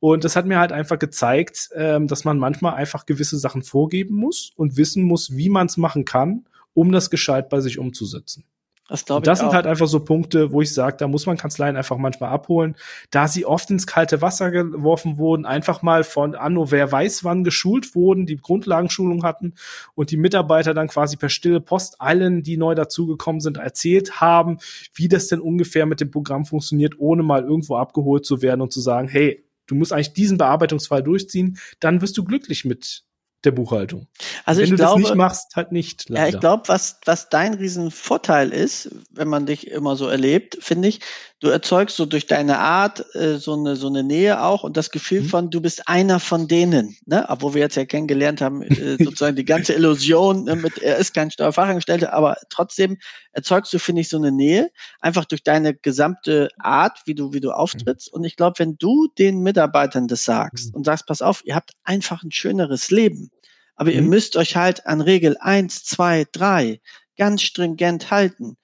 [0.00, 4.14] Und das hat mir halt einfach gezeigt, ähm, dass man manchmal einfach gewisse Sachen vorgeben
[4.14, 8.44] muss und wissen muss, wie man es machen kann, um das gescheit bei sich umzusetzen.
[8.92, 9.54] Das, und das sind auch.
[9.54, 12.76] halt einfach so Punkte, wo ich sage, da muss man Kanzleien einfach manchmal abholen,
[13.10, 17.42] da sie oft ins kalte Wasser geworfen wurden, einfach mal von Anno, wer weiß wann
[17.42, 19.54] geschult wurden, die Grundlagenschulung hatten
[19.94, 24.58] und die Mitarbeiter dann quasi per stille Post allen, die neu dazugekommen sind, erzählt haben,
[24.94, 28.72] wie das denn ungefähr mit dem Programm funktioniert, ohne mal irgendwo abgeholt zu werden und
[28.72, 33.04] zu sagen, hey, du musst eigentlich diesen Bearbeitungsfall durchziehen, dann wirst du glücklich mit
[33.44, 34.06] der Buchhaltung.
[34.44, 36.08] Also wenn du glaube, das nicht machst, halt nicht.
[36.08, 36.28] Leider.
[36.28, 40.88] Ja, ich glaube, was, was dein Riesenvorteil ist, wenn man dich immer so erlebt, finde
[40.88, 41.00] ich,
[41.42, 44.92] du erzeugst so durch deine Art äh, so, eine, so eine Nähe auch und das
[44.92, 45.28] Gefühl mhm.
[45.28, 47.26] von, du bist einer von denen, ne?
[47.28, 51.14] obwohl wir jetzt ja kennengelernt haben, äh, sozusagen die ganze Illusion ne, mit, er ist
[51.14, 52.96] kein Steuerfachangestellter, aber trotzdem
[53.32, 57.40] erzeugst du, finde ich, so eine Nähe, einfach durch deine gesamte Art, wie du, wie
[57.40, 58.12] du auftrittst.
[58.12, 58.20] Mhm.
[58.20, 60.76] Und ich glaube, wenn du den Mitarbeitern das sagst mhm.
[60.76, 63.32] und sagst, pass auf, ihr habt einfach ein schöneres Leben,
[63.74, 63.96] aber mhm.
[63.96, 66.80] ihr müsst euch halt an Regel eins, zwei, drei
[67.16, 68.56] ganz stringent halten,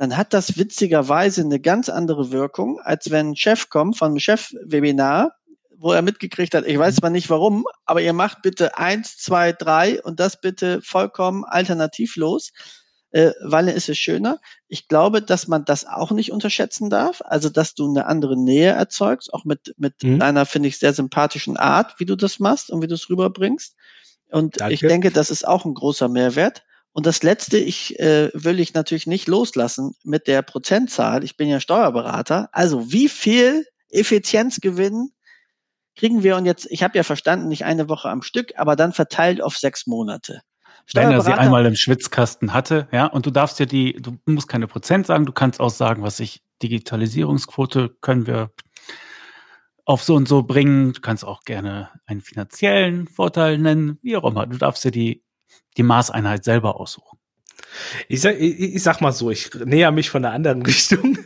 [0.00, 4.18] dann hat das witzigerweise eine ganz andere Wirkung, als wenn ein Chef kommt von einem
[4.18, 5.32] Chef-Webinar,
[5.76, 9.52] wo er mitgekriegt hat, ich weiß zwar nicht warum, aber ihr macht bitte eins, zwei,
[9.52, 12.52] drei und das bitte vollkommen alternativlos,
[13.10, 14.38] äh, weil ist es schöner.
[14.68, 18.70] Ich glaube, dass man das auch nicht unterschätzen darf, also dass du eine andere Nähe
[18.70, 20.18] erzeugst, auch mit, mit mhm.
[20.18, 23.76] deiner, finde ich, sehr sympathischen Art, wie du das machst und wie du es rüberbringst.
[24.30, 24.72] Und Danke.
[24.72, 26.62] ich denke, das ist auch ein großer Mehrwert.
[26.92, 31.22] Und das Letzte, ich äh, will ich natürlich nicht loslassen mit der Prozentzahl.
[31.22, 32.48] Ich bin ja Steuerberater.
[32.52, 35.10] Also wie viel Effizienzgewinn
[35.96, 38.92] kriegen wir und jetzt, ich habe ja verstanden, nicht eine Woche am Stück, aber dann
[38.92, 40.42] verteilt auf sechs Monate.
[40.92, 44.48] Wenn er sie einmal im Schwitzkasten hatte, ja, und du darfst ja die, du musst
[44.48, 48.50] keine Prozent sagen, du kannst auch sagen, was ich, Digitalisierungsquote können wir
[49.84, 50.92] auf so und so bringen.
[50.92, 54.46] Du kannst auch gerne einen finanziellen Vorteil nennen, wie auch immer.
[54.46, 55.24] Du darfst dir die,
[55.76, 57.18] die Maßeinheit selber aussuchen.
[58.08, 61.18] Ich sag, ich, ich sag mal so, ich näher mich von der anderen Richtung.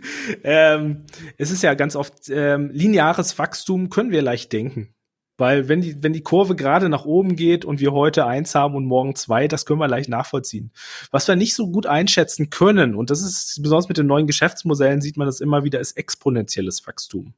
[0.43, 1.05] Ähm,
[1.39, 4.95] es ist ja ganz oft ähm, lineares Wachstum können wir leicht denken.
[5.37, 8.77] Weil wenn die, wenn die Kurve gerade nach oben geht und wir heute eins haben
[8.77, 10.71] und morgen zwei, das können wir leicht nachvollziehen.
[11.11, 15.01] Was wir nicht so gut einschätzen können, und das ist besonders mit den neuen Geschäftsmodellen
[15.01, 17.35] sieht man das immer wieder, ist exponentielles Wachstum.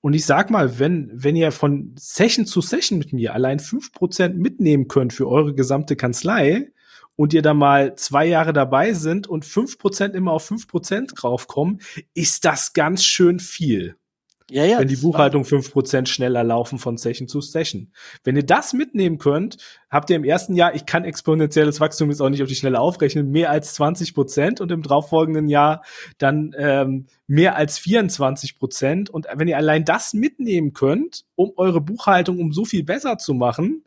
[0.00, 3.92] Und ich sag mal, wenn, wenn ihr von Session zu Session mit mir allein fünf
[3.92, 6.70] Prozent mitnehmen könnt für eure gesamte Kanzlei
[7.16, 11.12] und ihr da mal zwei Jahre dabei sind und fünf Prozent immer auf fünf Prozent
[11.16, 11.80] draufkommen,
[12.14, 13.96] ist das ganz schön viel.
[14.48, 17.90] Ja, ja, wenn die Buchhaltung fünf Prozent schneller laufen von Session zu Session.
[18.22, 19.56] Wenn ihr das mitnehmen könnt,
[19.90, 22.78] habt ihr im ersten Jahr, ich kann exponentielles Wachstum jetzt auch nicht auf die Schnelle
[22.78, 25.82] aufrechnen, mehr als 20 Prozent und im darauffolgenden Jahr
[26.18, 29.10] dann ähm, mehr als 24 Prozent.
[29.10, 33.34] Und wenn ihr allein das mitnehmen könnt, um eure Buchhaltung um so viel besser zu
[33.34, 33.82] machen,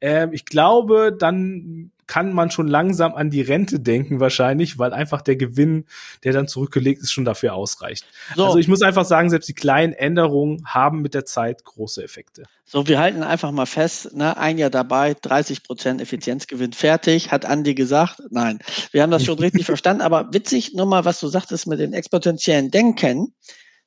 [0.00, 5.22] ähm, ich glaube, dann kann man schon langsam an die Rente denken wahrscheinlich, weil einfach
[5.22, 5.84] der Gewinn,
[6.24, 8.04] der dann zurückgelegt ist, schon dafür ausreicht.
[8.34, 8.46] So.
[8.46, 12.42] Also ich muss einfach sagen, selbst die kleinen Änderungen haben mit der Zeit große Effekte.
[12.64, 17.44] So, wir halten einfach mal fest, ne, ein Jahr dabei, 30 Prozent Effizienzgewinn fertig, hat
[17.44, 18.20] Andi gesagt.
[18.30, 18.58] Nein,
[18.90, 21.92] wir haben das schon richtig verstanden, aber witzig nur mal, was du sagtest mit den
[21.92, 23.34] exponentiellen Denken.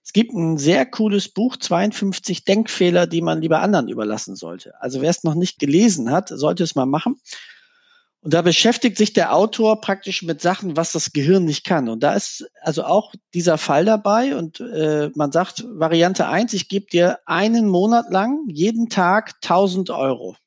[0.04, 4.74] Es gibt ein sehr cooles Buch, 52 Denkfehler, die man lieber anderen überlassen sollte.
[4.82, 7.20] Also wer es noch nicht gelesen hat, sollte es mal machen.
[8.24, 11.90] Und da beschäftigt sich der Autor praktisch mit Sachen, was das Gehirn nicht kann.
[11.90, 14.38] Und da ist also auch dieser Fall dabei.
[14.38, 19.90] Und äh, man sagt, Variante eins: ich gebe dir einen Monat lang jeden Tag 1000
[19.90, 20.38] Euro.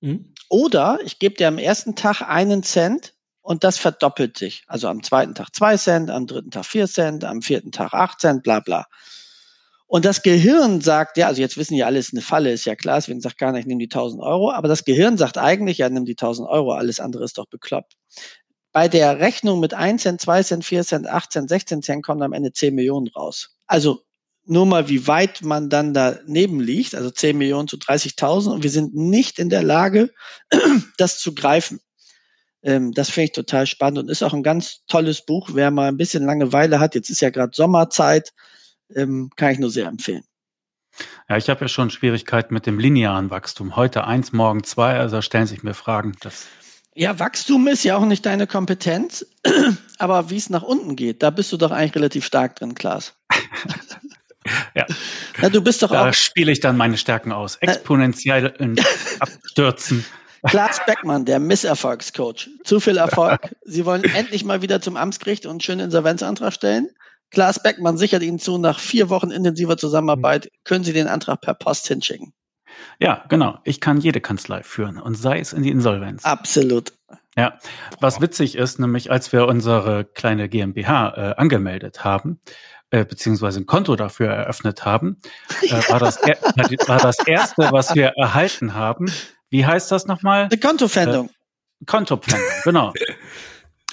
[0.00, 0.34] Mhm.
[0.48, 4.64] Oder ich gebe dir am ersten Tag einen Cent und das verdoppelt sich.
[4.66, 8.20] Also am zweiten Tag zwei Cent, am dritten Tag vier Cent, am vierten Tag acht
[8.20, 8.86] Cent, bla bla.
[9.86, 12.98] Und das Gehirn sagt, ja, also jetzt wissen ja alles, eine Falle ist ja klar,
[12.98, 16.04] deswegen sagt keiner, ich nehme die 1000 Euro, aber das Gehirn sagt eigentlich, ja, nimm
[16.04, 17.94] die 1000 Euro, alles andere ist doch bekloppt.
[18.70, 22.22] Bei der Rechnung mit 1 Cent, 2 Cent, 4 Cent, 8 Cent, 16 Cent kommen
[22.22, 23.56] am Ende 10 Millionen raus.
[23.66, 24.04] Also
[24.44, 28.70] nur mal, wie weit man dann daneben liegt, also 10 Millionen zu 30.000 und wir
[28.70, 30.10] sind nicht in der Lage,
[30.98, 31.80] das zu greifen.
[32.62, 35.88] Ähm, das finde ich total spannend und ist auch ein ganz tolles Buch, wer mal
[35.88, 36.94] ein bisschen Langeweile hat.
[36.94, 38.32] Jetzt ist ja gerade Sommerzeit,
[38.94, 40.24] ähm, kann ich nur sehr empfehlen.
[41.28, 43.76] Ja, ich habe ja schon Schwierigkeiten mit dem linearen Wachstum.
[43.76, 46.16] Heute eins, morgen zwei, also stellen sich mir Fragen.
[46.20, 46.48] Das
[46.94, 49.24] ja, Wachstum ist ja auch nicht deine Kompetenz,
[49.98, 53.14] aber wie es nach unten geht, da bist du doch eigentlich relativ stark drin, Klaas.
[54.74, 54.86] ja.
[55.40, 55.48] ja.
[55.48, 56.06] Du bist doch da auch.
[56.06, 57.56] Da spiele ich dann meine Stärken aus.
[57.56, 58.52] Exponentiell
[59.20, 60.04] abstürzen.
[60.44, 62.48] Klaas Beckmann, der Misserfolgscoach.
[62.64, 63.54] Zu viel Erfolg.
[63.62, 66.88] Sie wollen endlich mal wieder zum Amtsgericht und einen schönen Insolvenzantrag stellen.
[67.30, 71.54] Klaas Beckmann sichert Ihnen zu, nach vier Wochen intensiver Zusammenarbeit können Sie den Antrag per
[71.54, 72.32] Post hinschicken.
[72.98, 73.58] Ja, genau.
[73.64, 76.24] Ich kann jede Kanzlei führen und sei es in die Insolvenz.
[76.24, 76.92] Absolut.
[77.36, 77.58] Ja,
[78.00, 82.40] was witzig ist, nämlich als wir unsere kleine GmbH äh, angemeldet haben,
[82.90, 85.18] äh, beziehungsweise ein Konto dafür eröffnet haben,
[85.62, 89.06] äh, war, das, war das erste, was wir erhalten haben.
[89.50, 90.44] Wie heißt das nochmal?
[90.44, 91.28] Eine Kontopfändung.
[91.28, 92.92] Äh, Kontopfändung, genau.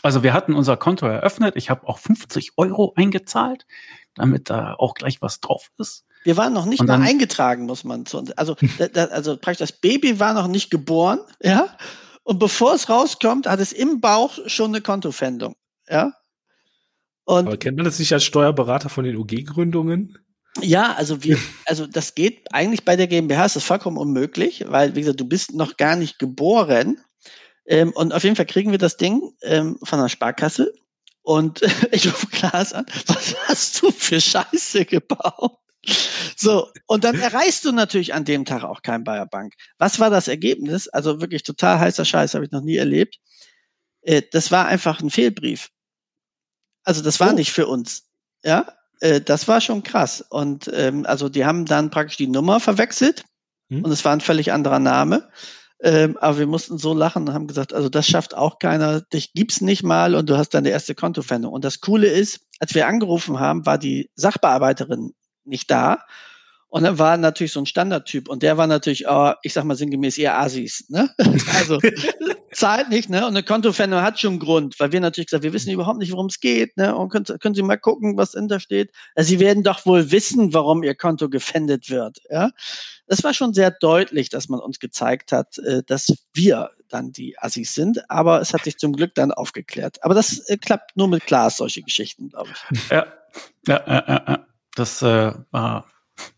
[0.04, 1.56] Also wir hatten unser Konto eröffnet.
[1.58, 3.66] Ich habe auch 50 Euro eingezahlt,
[4.14, 6.06] damit da auch gleich was drauf ist.
[6.24, 8.24] Wir waren noch nicht Und mal dann- eingetragen, muss man zu.
[8.38, 11.76] Also, da, da, also praktisch das Baby war noch nicht geboren, ja.
[12.24, 15.56] Und bevor es rauskommt, hat es im Bauch schon eine Kontofendung,
[15.90, 16.14] ja.
[17.26, 20.18] Und Aber kennt man das nicht als Steuerberater von den UG-Gründungen?
[20.62, 24.96] Ja, also wir, also das geht eigentlich bei der GmbH ist das vollkommen unmöglich, weil
[24.96, 27.00] wie gesagt, du bist noch gar nicht geboren.
[27.66, 30.74] Ähm, und auf jeden Fall kriegen wir das Ding ähm, von der Sparkasse.
[31.22, 35.58] Und ich rufe Klaas an, was hast du für Scheiße gebaut?
[36.36, 39.54] So, und dann erreichst du natürlich an dem Tag auch kein Bayer Bank.
[39.78, 40.88] Was war das Ergebnis?
[40.90, 43.20] Also wirklich total heißer Scheiß, habe ich noch nie erlebt.
[44.02, 45.70] Äh, das war einfach ein Fehlbrief.
[46.84, 47.34] Also das war Oh.
[47.34, 48.06] nicht für uns.
[48.44, 50.26] Ja, äh, das war schon krass.
[50.30, 53.26] Und ähm, also die haben dann praktisch die Nummer verwechselt
[53.70, 53.84] Hm.
[53.84, 55.30] und es war ein völlig anderer Name.
[55.80, 59.34] Ähm, aber wir mussten so lachen und haben gesagt, also das schafft auch keiner, dich
[59.34, 61.54] gibt's nicht mal und du hast deine erste Kontofendung.
[61.54, 66.00] Und das Coole ist, als wir angerufen haben, war die Sachbearbeiterin nicht da.
[66.70, 69.76] Und dann war natürlich so ein Standardtyp und der war natürlich, oh, ich sag mal
[69.76, 71.10] sinngemäß eher Asis, ne?
[71.60, 71.80] Also
[72.58, 73.20] zahlt nicht, ne?
[73.20, 76.12] Und eine Kontofendung hat schon einen Grund, weil wir natürlich gesagt, wir wissen überhaupt nicht,
[76.12, 76.96] worum es geht, ne?
[76.96, 78.92] Und können, können Sie mal gucken, was dahinter steht.
[79.16, 82.50] Also Sie werden doch wohl wissen, warum Ihr Konto gefändet wird, ja?
[83.06, 87.38] Das war schon sehr deutlich, dass man uns gezeigt hat, äh, dass wir dann die
[87.38, 90.04] Assis sind, aber es hat sich zum Glück dann aufgeklärt.
[90.04, 92.90] Aber das äh, klappt nur mit Klaas, solche Geschichten, glaube ich.
[92.90, 93.06] Ja,
[93.68, 94.48] ja, ja, ja, ja.
[94.76, 95.86] das äh, war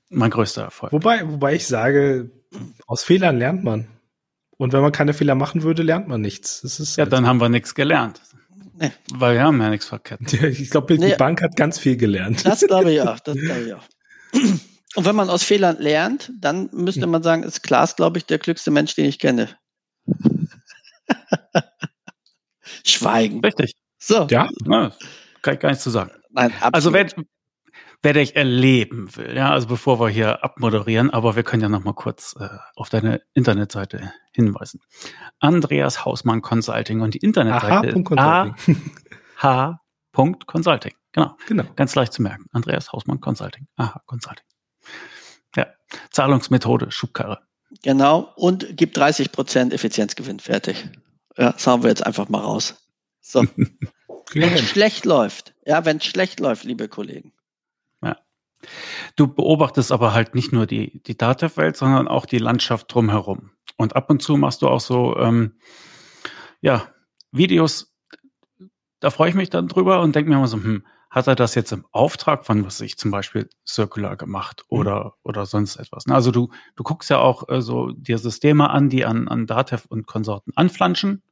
[0.10, 0.92] mein größter Erfolg.
[0.92, 2.30] Wobei, wobei ich sage,
[2.88, 3.88] aus Fehlern lernt man.
[4.60, 6.60] Und wenn man keine Fehler machen würde, lernt man nichts.
[6.62, 8.19] Das ist Ja, dann haben wir nichts gelernt.
[8.76, 8.91] Nee.
[9.13, 10.34] Weil wir haben ja nichts verkehrt.
[10.34, 11.15] ich glaube, die Nee.
[11.15, 12.45] Bank hat ganz viel gelernt.
[12.45, 13.19] Das glaube ich auch.
[13.22, 13.84] Das glaube ich auch.
[14.95, 18.38] Und wenn man aus Fehlern lernt, dann müsste man sagen, ist Klaas, glaube ich, der
[18.38, 19.50] klügste Mensch, den ich kenne.
[22.86, 23.39] Schweigen.
[23.41, 23.74] Richtig.
[23.76, 24.28] Ja, So.
[24.30, 24.91] Ja, Ne,
[25.41, 26.12] kann ich gar nichts zu sagen.
[26.32, 26.74] Nein, absolut.
[26.76, 27.08] Also wer,
[28.02, 31.84] wer dich erleben will, ja, also bevor wir hier abmoderieren, aber wir können ja noch
[31.84, 34.82] mal kurz äh, auf deine Internetseite hinweisen.
[35.40, 38.92] Andreas Hausmann Consulting und die Internetseite ist Aha.consulting.
[40.14, 40.94] ah.consulting.
[41.12, 41.64] Genau, Genau.
[41.76, 42.46] ganz leicht zu merken.
[42.52, 43.68] Andreas Hausmann Consulting.
[43.76, 44.46] Aha, Consulting.
[45.56, 45.68] Ja,
[46.12, 47.40] Zahlungsmethode Schubkarre.
[47.84, 48.32] Genau.
[48.36, 50.40] Und gibt 30 Prozent Effizienzgewinn.
[50.40, 50.88] Fertig.
[51.38, 52.76] Ja, das haben wir jetzt einfach mal raus.
[53.22, 53.44] So.
[54.34, 57.34] Wenn es schlecht läuft, ja, wenn es schlecht läuft, liebe Kollegen.
[59.15, 63.52] Du beobachtest aber halt nicht nur die, die Datev-Welt, sondern auch die Landschaft drumherum.
[63.78, 65.58] Und ab und zu machst du auch so, ähm,
[66.62, 66.88] ja,
[67.32, 67.95] Videos,
[69.00, 71.56] da freue ich mich dann drüber und denke mir immer so, hm, hat er das
[71.56, 76.06] jetzt im Auftrag von, was ich zum Beispiel Circular gemacht oder, oder sonst etwas.
[76.06, 76.13] ne?
[76.13, 79.86] Also du, du guckst ja auch äh, so dir Systeme an, die an, an Datev
[79.89, 81.24] und Konsorten anflanschen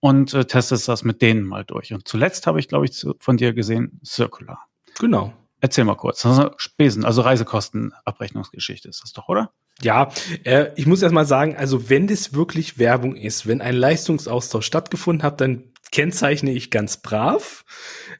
[0.00, 1.92] und äh, testest das mit denen mal durch.
[1.92, 4.66] Und zuletzt habe ich, glaube ich, zu, von dir gesehen, Circular.
[4.98, 5.34] Genau.
[5.64, 6.26] Erzähl mal kurz.
[6.26, 9.50] Also Spesen, also Reisekostenabrechnungsgeschichte ist das doch, oder?
[9.80, 10.10] Ja,
[10.44, 14.66] äh, ich muss erst mal sagen, also wenn das wirklich Werbung ist, wenn ein Leistungsaustausch
[14.66, 17.64] stattgefunden hat, dann kennzeichne ich ganz brav,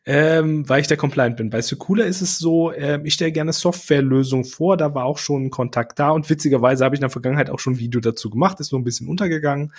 [0.07, 1.51] ähm, weil ich da compliant bin.
[1.51, 5.45] Bei Secula ist es so, äh, ich stelle gerne Softwarelösungen vor, da war auch schon
[5.45, 8.31] ein Kontakt da und witzigerweise habe ich in der Vergangenheit auch schon ein Video dazu
[8.31, 9.75] gemacht, ist nur ein bisschen untergegangen.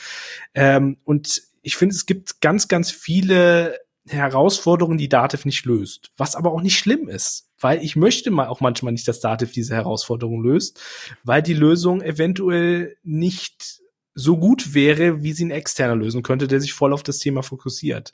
[0.54, 6.12] Ähm, und ich finde, es gibt ganz, ganz viele Herausforderungen, die Dativ nicht löst.
[6.16, 9.52] Was aber auch nicht schlimm ist, weil ich möchte mal auch manchmal nicht, dass Dativ
[9.52, 10.82] diese Herausforderung löst,
[11.24, 13.82] weil die Lösung eventuell nicht
[14.18, 17.44] so gut wäre, wie sie ein externer lösen könnte, der sich voll auf das Thema
[17.44, 18.14] fokussiert.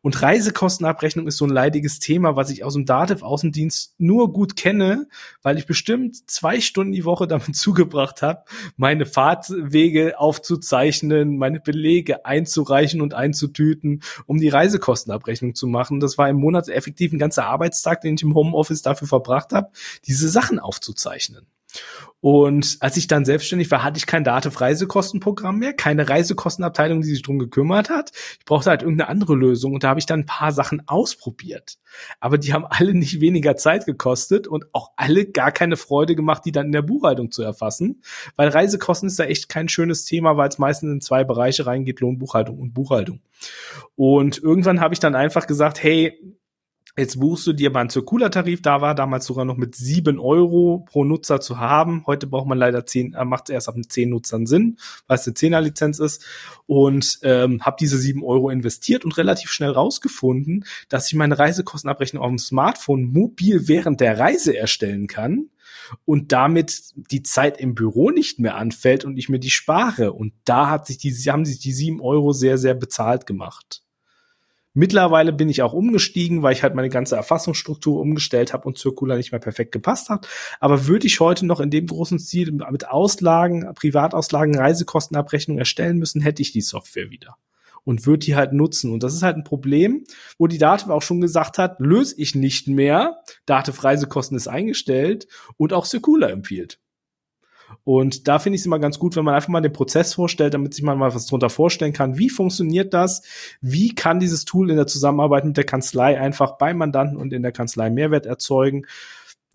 [0.00, 5.08] Und Reisekostenabrechnung ist so ein leidiges Thema, was ich aus dem Dativ-Außendienst nur gut kenne,
[5.42, 8.44] weil ich bestimmt zwei Stunden die Woche damit zugebracht habe,
[8.76, 15.98] meine Fahrtwege aufzuzeichnen, meine Belege einzureichen und einzutüten, um die Reisekostenabrechnung zu machen.
[15.98, 19.70] Das war im Monat effektiv ein ganzer Arbeitstag, den ich im Homeoffice dafür verbracht habe,
[20.06, 21.48] diese Sachen aufzuzeichnen.
[22.22, 27.22] Und als ich dann selbstständig war, hatte ich kein Dativ-Reisekostenprogramm mehr, keine Reisekostenabteilung, die sich
[27.22, 28.12] drum gekümmert hat.
[28.38, 31.78] Ich brauchte halt irgendeine andere Lösung und da habe ich dann ein paar Sachen ausprobiert.
[32.20, 36.44] Aber die haben alle nicht weniger Zeit gekostet und auch alle gar keine Freude gemacht,
[36.44, 38.02] die dann in der Buchhaltung zu erfassen.
[38.36, 41.98] Weil Reisekosten ist da echt kein schönes Thema, weil es meistens in zwei Bereiche reingeht,
[41.98, 43.20] Lohnbuchhaltung und Buchhaltung.
[43.96, 46.36] Und irgendwann habe ich dann einfach gesagt, hey,
[46.98, 50.84] Jetzt buchst du dir mal einen Circular-Tarif, da war damals sogar noch mit sieben Euro
[50.86, 52.04] pro Nutzer zu haben.
[52.06, 54.76] Heute braucht man leider zehn, äh, macht es erst ab zehn Nutzern Sinn,
[55.06, 56.22] weil es eine Zehner-Lizenz ist.
[56.66, 62.22] Und ähm, habe diese sieben Euro investiert und relativ schnell rausgefunden, dass ich meine Reisekostenabrechnung
[62.22, 65.48] auf dem Smartphone mobil während der Reise erstellen kann
[66.04, 70.12] und damit die Zeit im Büro nicht mehr anfällt und ich mir die spare.
[70.12, 73.82] Und da hat sich die, haben sich die sieben Euro sehr, sehr bezahlt gemacht.
[74.74, 79.16] Mittlerweile bin ich auch umgestiegen, weil ich halt meine ganze Erfassungsstruktur umgestellt habe und Circular
[79.16, 80.26] nicht mehr perfekt gepasst hat.
[80.60, 86.22] Aber würde ich heute noch in dem großen Stil mit Auslagen, Privatauslagen, Reisekostenabrechnung erstellen müssen,
[86.22, 87.36] hätte ich die Software wieder
[87.84, 88.92] und würde die halt nutzen.
[88.92, 90.04] Und das ist halt ein Problem,
[90.38, 93.18] wo die Dativ auch schon gesagt hat, löse ich nicht mehr.
[93.46, 96.78] Dativ Reisekosten ist eingestellt und auch Circular empfiehlt.
[97.84, 100.54] Und da finde ich es immer ganz gut, wenn man einfach mal den Prozess vorstellt,
[100.54, 102.18] damit sich man mal was drunter vorstellen kann.
[102.18, 103.22] Wie funktioniert das?
[103.60, 107.42] Wie kann dieses Tool in der Zusammenarbeit mit der Kanzlei einfach beim Mandanten und in
[107.42, 108.86] der Kanzlei Mehrwert erzeugen?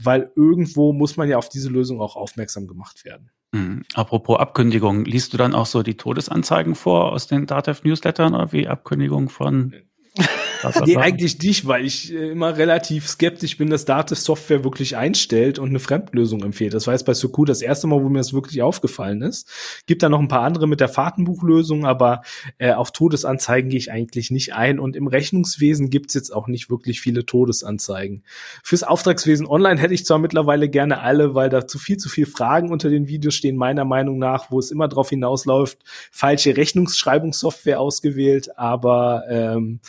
[0.01, 3.31] Weil irgendwo muss man ja auf diese Lösung auch aufmerksam gemacht werden.
[3.51, 3.83] Mhm.
[3.93, 8.51] Apropos Abkündigung, liest du dann auch so die Todesanzeigen vor aus den Datev Newslettern oder
[8.51, 9.73] wie Abkündigung von
[10.85, 15.59] nee, eigentlich nicht, weil ich äh, immer relativ skeptisch bin, dass Dativ Software wirklich einstellt
[15.59, 16.73] und eine Fremdlösung empfiehlt.
[16.73, 19.49] Das war jetzt bei Soku das erste Mal, wo mir das wirklich aufgefallen ist.
[19.85, 22.21] Gibt da noch ein paar andere mit der Fahrtenbuchlösung, aber
[22.57, 24.79] äh, auf Todesanzeigen gehe ich eigentlich nicht ein.
[24.79, 28.23] Und im Rechnungswesen gibt's jetzt auch nicht wirklich viele Todesanzeigen.
[28.63, 32.25] Fürs Auftragswesen online hätte ich zwar mittlerweile gerne alle, weil da zu viel zu viel
[32.25, 35.79] Fragen unter den Videos stehen, meiner Meinung nach, wo es immer drauf hinausläuft,
[36.11, 39.79] falsche Rechnungsschreibungssoftware ausgewählt, aber ähm,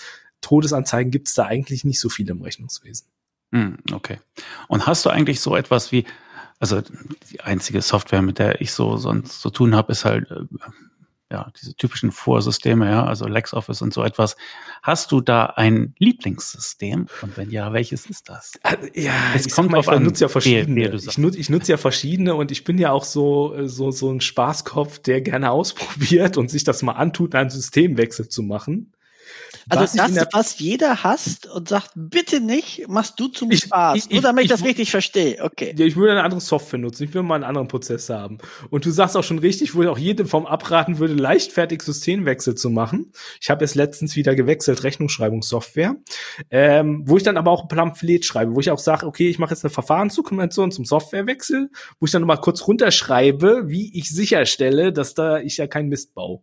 [0.41, 3.07] Todesanzeigen gibt es da eigentlich nicht so viele im Rechnungswesen.
[3.53, 4.21] Hm, okay.
[4.69, 6.05] Und hast du eigentlich so etwas wie,
[6.59, 6.83] also
[7.31, 10.45] die einzige Software, mit der ich so sonst zu tun habe, ist halt äh,
[11.31, 14.37] ja diese typischen Vorsysteme, ja, also LexOffice und so etwas.
[14.83, 17.07] Hast du da ein Lieblingssystem?
[17.23, 18.53] Und wenn ja, welches ist das?
[18.63, 20.03] Also, ja, es kommt mal, drauf an.
[20.03, 20.95] Nutze ja verschiedene.
[20.95, 24.21] ich, nutze, ich nutze ja verschiedene und ich bin ja auch so so so ein
[24.21, 28.93] Spaßkopf, der gerne ausprobiert und sich das mal antut, einen Systemwechsel zu machen.
[29.69, 33.97] Also was das, was jeder hasst und sagt, bitte nicht, machst du zum ich, Spaß.
[33.97, 35.43] Ich, Nur damit ich, das richtig verstehe.
[35.43, 35.75] Okay.
[35.77, 37.05] Ja, ich würde eine andere Software nutzen.
[37.05, 38.39] Ich will mal einen anderen Prozess haben.
[38.71, 42.55] Und du sagst auch schon richtig, wo ich auch jedem vom abraten würde, leichtfertig Systemwechsel
[42.55, 43.13] zu machen.
[43.41, 45.97] Ich habe jetzt letztens wieder gewechselt, Rechnungsschreibungssoftware,
[46.51, 49.39] ähm, wo ich dann aber auch ein Pamphlet schreibe, wo ich auch sage, okay, ich
[49.39, 54.93] mache jetzt eine Verfahrensdokumentation zum Softwarewechsel, wo ich dann nochmal kurz runterschreibe, wie ich sicherstelle,
[54.93, 56.43] dass da ich ja keinen Mist baue.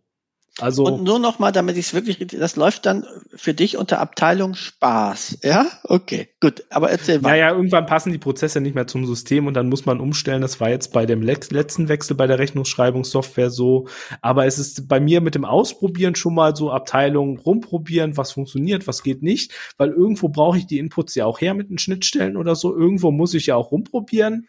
[0.58, 3.04] Also und nur noch mal, damit ich es wirklich, das läuft dann
[3.34, 5.66] für dich unter Abteilung Spaß, ja?
[5.84, 6.64] Okay, gut.
[6.70, 7.30] Aber erzähl mal.
[7.30, 10.40] Naja, irgendwann passen die Prozesse nicht mehr zum System und dann muss man umstellen.
[10.40, 13.88] Das war jetzt bei dem letzten Wechsel bei der Rechnungsschreibungssoftware so.
[14.22, 18.86] Aber es ist bei mir mit dem Ausprobieren schon mal so Abteilung rumprobieren, was funktioniert,
[18.86, 22.38] was geht nicht, weil irgendwo brauche ich die Inputs ja auch her mit den Schnittstellen
[22.38, 22.74] oder so.
[22.74, 24.48] Irgendwo muss ich ja auch rumprobieren.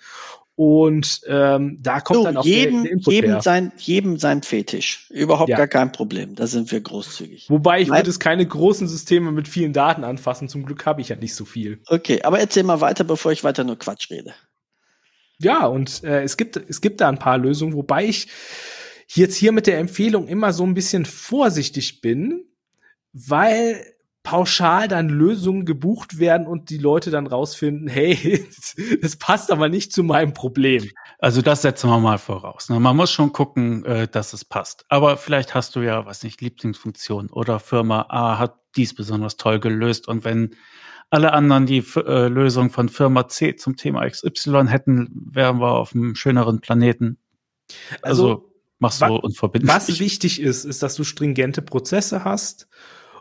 [0.58, 5.08] Und ähm, da kommt so, dann auch jedem, der, der jedem sein, jedem sein Fetisch.
[5.12, 5.58] Überhaupt ja.
[5.58, 6.34] gar kein Problem.
[6.34, 7.48] Da sind wir großzügig.
[7.48, 10.50] Wobei ich würde es keine großen Systeme mit vielen Daten anfassen.
[10.50, 11.80] Zum Glück habe ich ja nicht so viel.
[11.86, 14.34] Okay, aber erzähl mal weiter, bevor ich weiter nur Quatsch rede.
[15.38, 18.28] Ja, und äh, es gibt es gibt da ein paar Lösungen, wobei ich
[19.14, 22.46] jetzt hier mit der Empfehlung immer so ein bisschen vorsichtig bin,
[23.14, 23.86] weil
[24.28, 28.46] pauschal dann Lösungen gebucht werden und die Leute dann rausfinden, hey,
[29.02, 30.92] das passt aber nicht zu meinem Problem.
[31.18, 32.68] Also das setzen wir mal voraus.
[32.68, 32.78] Ne?
[32.78, 34.84] Man muss schon gucken, äh, dass es passt.
[34.90, 39.62] Aber vielleicht hast du ja, was nicht, Lieblingsfunktion oder Firma A hat dies besonders toll
[39.62, 40.58] gelöst und wenn
[41.10, 45.96] alle anderen die äh, Lösung von Firma C zum Thema XY hätten, wären wir auf
[45.96, 47.18] einem schöneren Planeten.
[48.02, 49.74] Also, also machst du unverbindlich.
[49.74, 52.68] Was wichtig ist, ist, dass du stringente Prozesse hast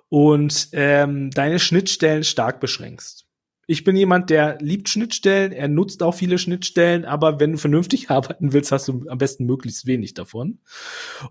[0.09, 3.27] und ähm, deine Schnittstellen stark beschränkst.
[3.69, 8.11] Ich bin jemand, der liebt Schnittstellen, er nutzt auch viele Schnittstellen, aber wenn du vernünftig
[8.11, 10.61] arbeiten willst, hast du am besten möglichst wenig davon.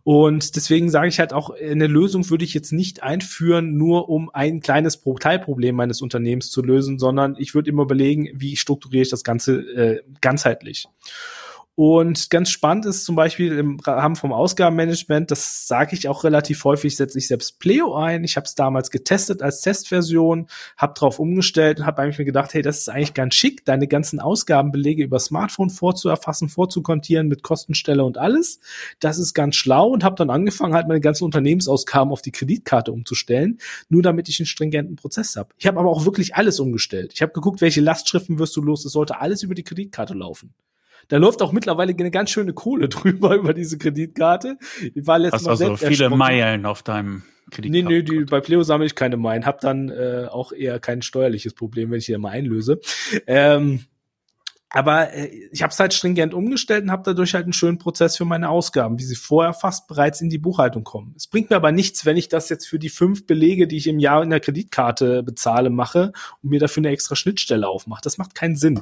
[0.03, 4.29] Und deswegen sage ich halt auch, eine Lösung würde ich jetzt nicht einführen, nur um
[4.33, 9.09] ein kleines Teilproblem meines Unternehmens zu lösen, sondern ich würde immer überlegen, wie strukturiere ich
[9.09, 10.87] das Ganze äh, ganzheitlich.
[11.77, 16.63] Und ganz spannend ist zum Beispiel im Rahmen vom Ausgabenmanagement, das sage ich auch relativ
[16.63, 18.23] häufig, setze ich selbst Pleo ein.
[18.23, 20.47] Ich habe es damals getestet als Testversion,
[20.77, 23.89] habe drauf umgestellt und habe eigentlich mir gedacht, hey, das ist eigentlich ganz schick, deine
[23.89, 28.61] ganzen Ausgabenbelege über Smartphone vorzuerfassen, vorzukontieren mit Kostenstelle und alles.
[29.01, 32.93] Das ist ganz schlau und habe dann angefangen, halt meine ganzen Unternehmensausgaben auf die Kreditkarte
[32.93, 33.59] umzustellen,
[33.89, 35.49] nur damit ich einen stringenten Prozess habe.
[35.57, 37.11] Ich habe aber auch wirklich alles umgestellt.
[37.13, 38.85] Ich habe geguckt, welche Lastschriften wirst du los.
[38.85, 40.53] Es sollte alles über die Kreditkarte laufen.
[41.07, 44.57] Da läuft auch mittlerweile eine ganz schöne Kohle drüber über diese Kreditkarte.
[44.93, 47.69] Ich war letztes Hast Mal also viele Meilen auf deinem Kreditkarte.
[47.69, 49.45] Nee, nee, die, bei Pleo sammle ich keine Meilen.
[49.45, 52.79] Hab dann äh, auch eher kein steuerliches Problem, wenn ich die mal einlöse.
[53.27, 53.81] Ähm,
[54.75, 58.17] aber äh, ich habe es halt stringent umgestellt und habe dadurch halt einen schönen Prozess
[58.17, 61.13] für meine Ausgaben, wie sie vorher fast bereits in die Buchhaltung kommen.
[61.15, 63.87] Es bringt mir aber nichts, wenn ich das jetzt für die fünf Belege, die ich
[63.87, 66.11] im Jahr in der Kreditkarte bezahle, mache
[66.43, 68.01] und mir dafür eine extra Schnittstelle aufmache.
[68.03, 68.81] Das macht keinen Sinn.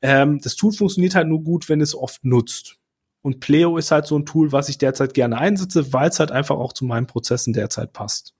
[0.00, 2.76] Ähm, das Tool funktioniert halt nur gut, wenn es oft nutzt.
[3.22, 6.30] Und Pleo ist halt so ein Tool, was ich derzeit gerne einsetze, weil es halt
[6.30, 8.35] einfach auch zu meinen Prozessen derzeit passt.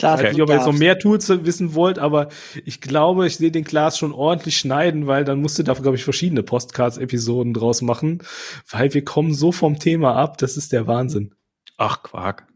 [0.00, 0.22] Klar, okay.
[0.22, 2.28] Ich weiß nicht, ob ihr jetzt noch mehr Tools wissen wollt, aber
[2.64, 5.96] ich glaube, ich sehe den Glas schon ordentlich schneiden, weil dann musst du da, glaube
[5.96, 8.22] ich, verschiedene Postcards-Episoden draus machen,
[8.70, 11.34] weil wir kommen so vom Thema ab, das ist der Wahnsinn.
[11.76, 12.46] Ach, Quark.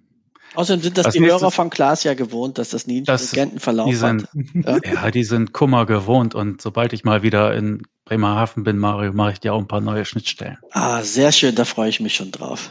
[0.55, 3.61] Außerdem sind das, das die Hörer von Klaas ja gewohnt, dass das nie einen intelligenten
[3.61, 4.26] Verlauf die sind,
[4.64, 4.86] hat.
[4.86, 4.92] Ja?
[4.95, 9.32] ja, die sind Kummer gewohnt und sobald ich mal wieder in Bremerhaven bin, Mario, mache
[9.32, 10.57] ich dir auch ein paar neue Schnittstellen.
[10.70, 12.70] Ah, sehr schön, da freue ich mich schon drauf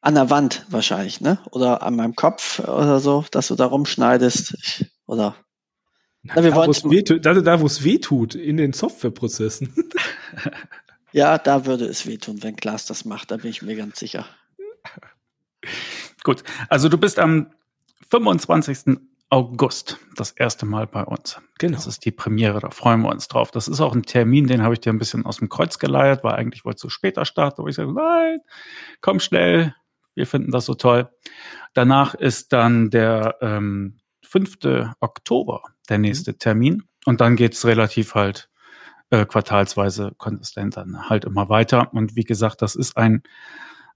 [0.00, 1.38] an der Wand wahrscheinlich, ne?
[1.50, 4.56] Oder an meinem Kopf oder so, dass du da rumschneidest.
[4.60, 5.34] Ich, oder
[6.22, 9.74] Na, wir da, wo es wehtut, da, da, wo es wehtut, in den Softwareprozessen.
[11.12, 14.26] ja, da würde es wehtun, wenn Glas das macht, da bin ich mir ganz sicher.
[16.22, 17.52] Gut, also du bist am
[18.10, 18.98] 25.
[19.30, 21.38] August das erste Mal bei uns.
[21.58, 21.74] Genau.
[21.74, 23.50] Das ist die Premiere, da freuen wir uns drauf.
[23.50, 26.24] Das ist auch ein Termin, den habe ich dir ein bisschen aus dem Kreuz geleiert,
[26.24, 28.40] weil eigentlich wolltest du später starten, aber ich sage, nein,
[29.02, 29.74] komm schnell,
[30.18, 31.08] wir finden das so toll.
[31.74, 34.58] Danach ist dann der ähm, 5.
[35.00, 36.82] Oktober der nächste Termin.
[37.06, 38.50] Und dann geht's relativ halt
[39.10, 41.94] äh, quartalsweise konsistent dann halt immer weiter.
[41.94, 43.22] Und wie gesagt, das ist ein,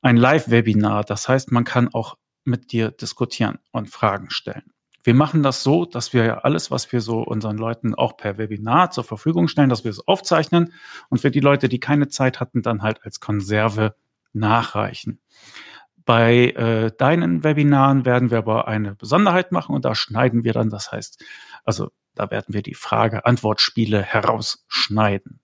[0.00, 1.02] ein Live-Webinar.
[1.02, 4.72] Das heißt, man kann auch mit dir diskutieren und Fragen stellen.
[5.02, 8.38] Wir machen das so, dass wir ja alles, was wir so unseren Leuten auch per
[8.38, 10.72] Webinar zur Verfügung stellen, dass wir es aufzeichnen
[11.08, 13.96] und für die Leute, die keine Zeit hatten, dann halt als Konserve
[14.32, 15.20] nachreichen.
[16.04, 20.70] Bei äh, deinen Webinaren werden wir aber eine Besonderheit machen und da schneiden wir dann,
[20.70, 21.24] das heißt,
[21.64, 25.40] also da werden wir die Frage-Antwort-Spiele herausschneiden,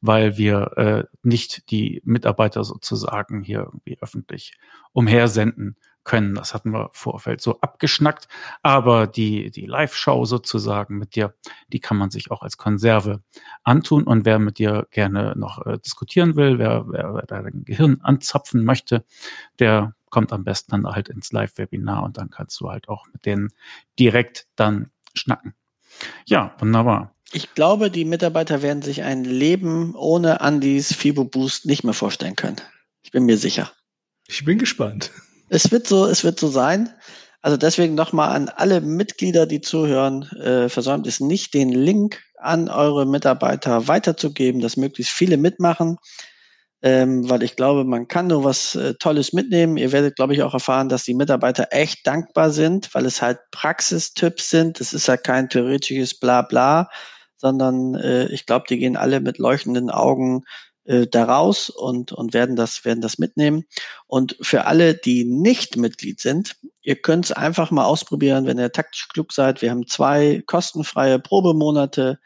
[0.00, 4.54] weil wir äh, nicht die Mitarbeiter sozusagen hier irgendwie öffentlich
[4.92, 6.34] umhersenden können.
[6.34, 8.28] Das hatten wir Vorfeld so abgeschnackt.
[8.62, 11.34] Aber die, die Live-Show sozusagen mit dir,
[11.72, 13.22] die kann man sich auch als Konserve
[13.62, 14.04] antun.
[14.04, 18.64] Und wer mit dir gerne noch äh, diskutieren will, wer, wer, wer dein Gehirn anzapfen
[18.64, 19.04] möchte,
[19.58, 23.24] der kommt am besten dann halt ins Live-Webinar und dann kannst du halt auch mit
[23.24, 23.50] denen
[23.98, 25.54] direkt dann schnacken.
[26.26, 27.14] Ja, wunderbar.
[27.32, 32.36] Ich glaube, die Mitarbeiter werden sich ein Leben ohne Andys Fibo Boost nicht mehr vorstellen
[32.36, 32.60] können.
[33.02, 33.72] Ich bin mir sicher.
[34.28, 35.10] Ich bin gespannt.
[35.52, 36.88] Es wird so, es wird so sein.
[37.42, 42.70] Also deswegen nochmal an alle Mitglieder, die zuhören, äh, versäumt es nicht, den Link an
[42.70, 45.98] eure Mitarbeiter weiterzugeben, dass möglichst viele mitmachen,
[46.80, 49.76] ähm, weil ich glaube, man kann nur was äh, Tolles mitnehmen.
[49.76, 53.38] Ihr werdet, glaube ich, auch erfahren, dass die Mitarbeiter echt dankbar sind, weil es halt
[53.50, 54.80] Praxistipps sind.
[54.80, 56.88] Es ist ja kein theoretisches Blabla,
[57.36, 60.44] sondern äh, ich glaube, die gehen alle mit leuchtenden Augen
[60.84, 63.64] äh, daraus und, und werden das, werden das mitnehmen.
[64.06, 68.72] Und für alle, die nicht Mitglied sind, ihr könnt es einfach mal ausprobieren, wenn ihr
[68.72, 69.62] taktisch klug seid.
[69.62, 72.18] Wir haben zwei kostenfreie Probemonate.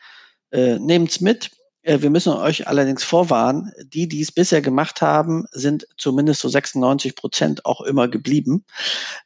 [0.50, 1.50] Äh, Nehmt's mit.
[1.82, 6.48] Äh, wir müssen euch allerdings vorwarnen, die, die es bisher gemacht haben, sind zumindest so
[6.48, 8.64] 96 Prozent auch immer geblieben.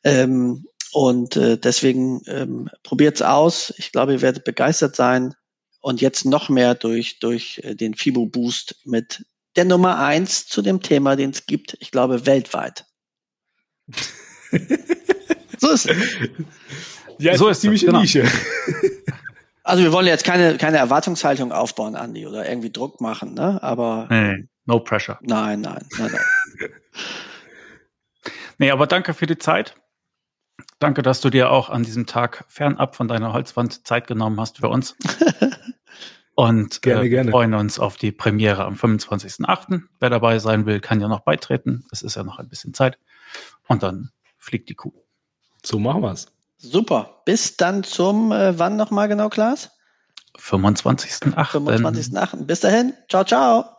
[0.05, 3.72] Ähm, und äh, deswegen ähm, probiert's aus.
[3.76, 5.35] Ich glaube, ihr werdet begeistert sein
[5.81, 9.24] und jetzt noch mehr durch, durch äh, den FIBO Boost mit
[9.57, 12.87] der Nummer eins zu dem Thema, den es gibt, ich glaube, weltweit.
[15.59, 15.97] so ist es.
[17.18, 18.01] Ja, so ist ziemlich genau.
[18.01, 18.24] Nische.
[19.62, 23.62] Also wir wollen jetzt keine, keine Erwartungshaltung aufbauen, Andi, oder irgendwie Druck machen, ne?
[23.62, 24.09] Aber.
[24.11, 25.18] Nee, no pressure.
[25.22, 26.70] Nein, nein, nein, nein.
[28.59, 29.76] nee, aber danke für die Zeit.
[30.81, 34.59] Danke, dass du dir auch an diesem Tag fernab von deiner Holzwand Zeit genommen hast
[34.59, 34.97] für uns.
[36.41, 37.30] Und gerne, äh, gerne.
[37.30, 39.82] freuen uns auf die Premiere am 25.08.
[39.99, 41.84] Wer dabei sein will, kann ja noch beitreten.
[41.93, 42.99] Es ist ja noch ein bisschen Zeit.
[43.68, 44.95] Und dann fliegt die Kuh.
[45.62, 46.28] So machen wir's.
[46.57, 47.20] Super.
[47.26, 49.70] Bis dann zum, äh, wann nochmal genau, Klaas?
[50.38, 51.34] 25.08.
[51.34, 52.45] 25.08.
[52.47, 52.95] Bis dahin.
[53.11, 53.76] Ciao, ciao.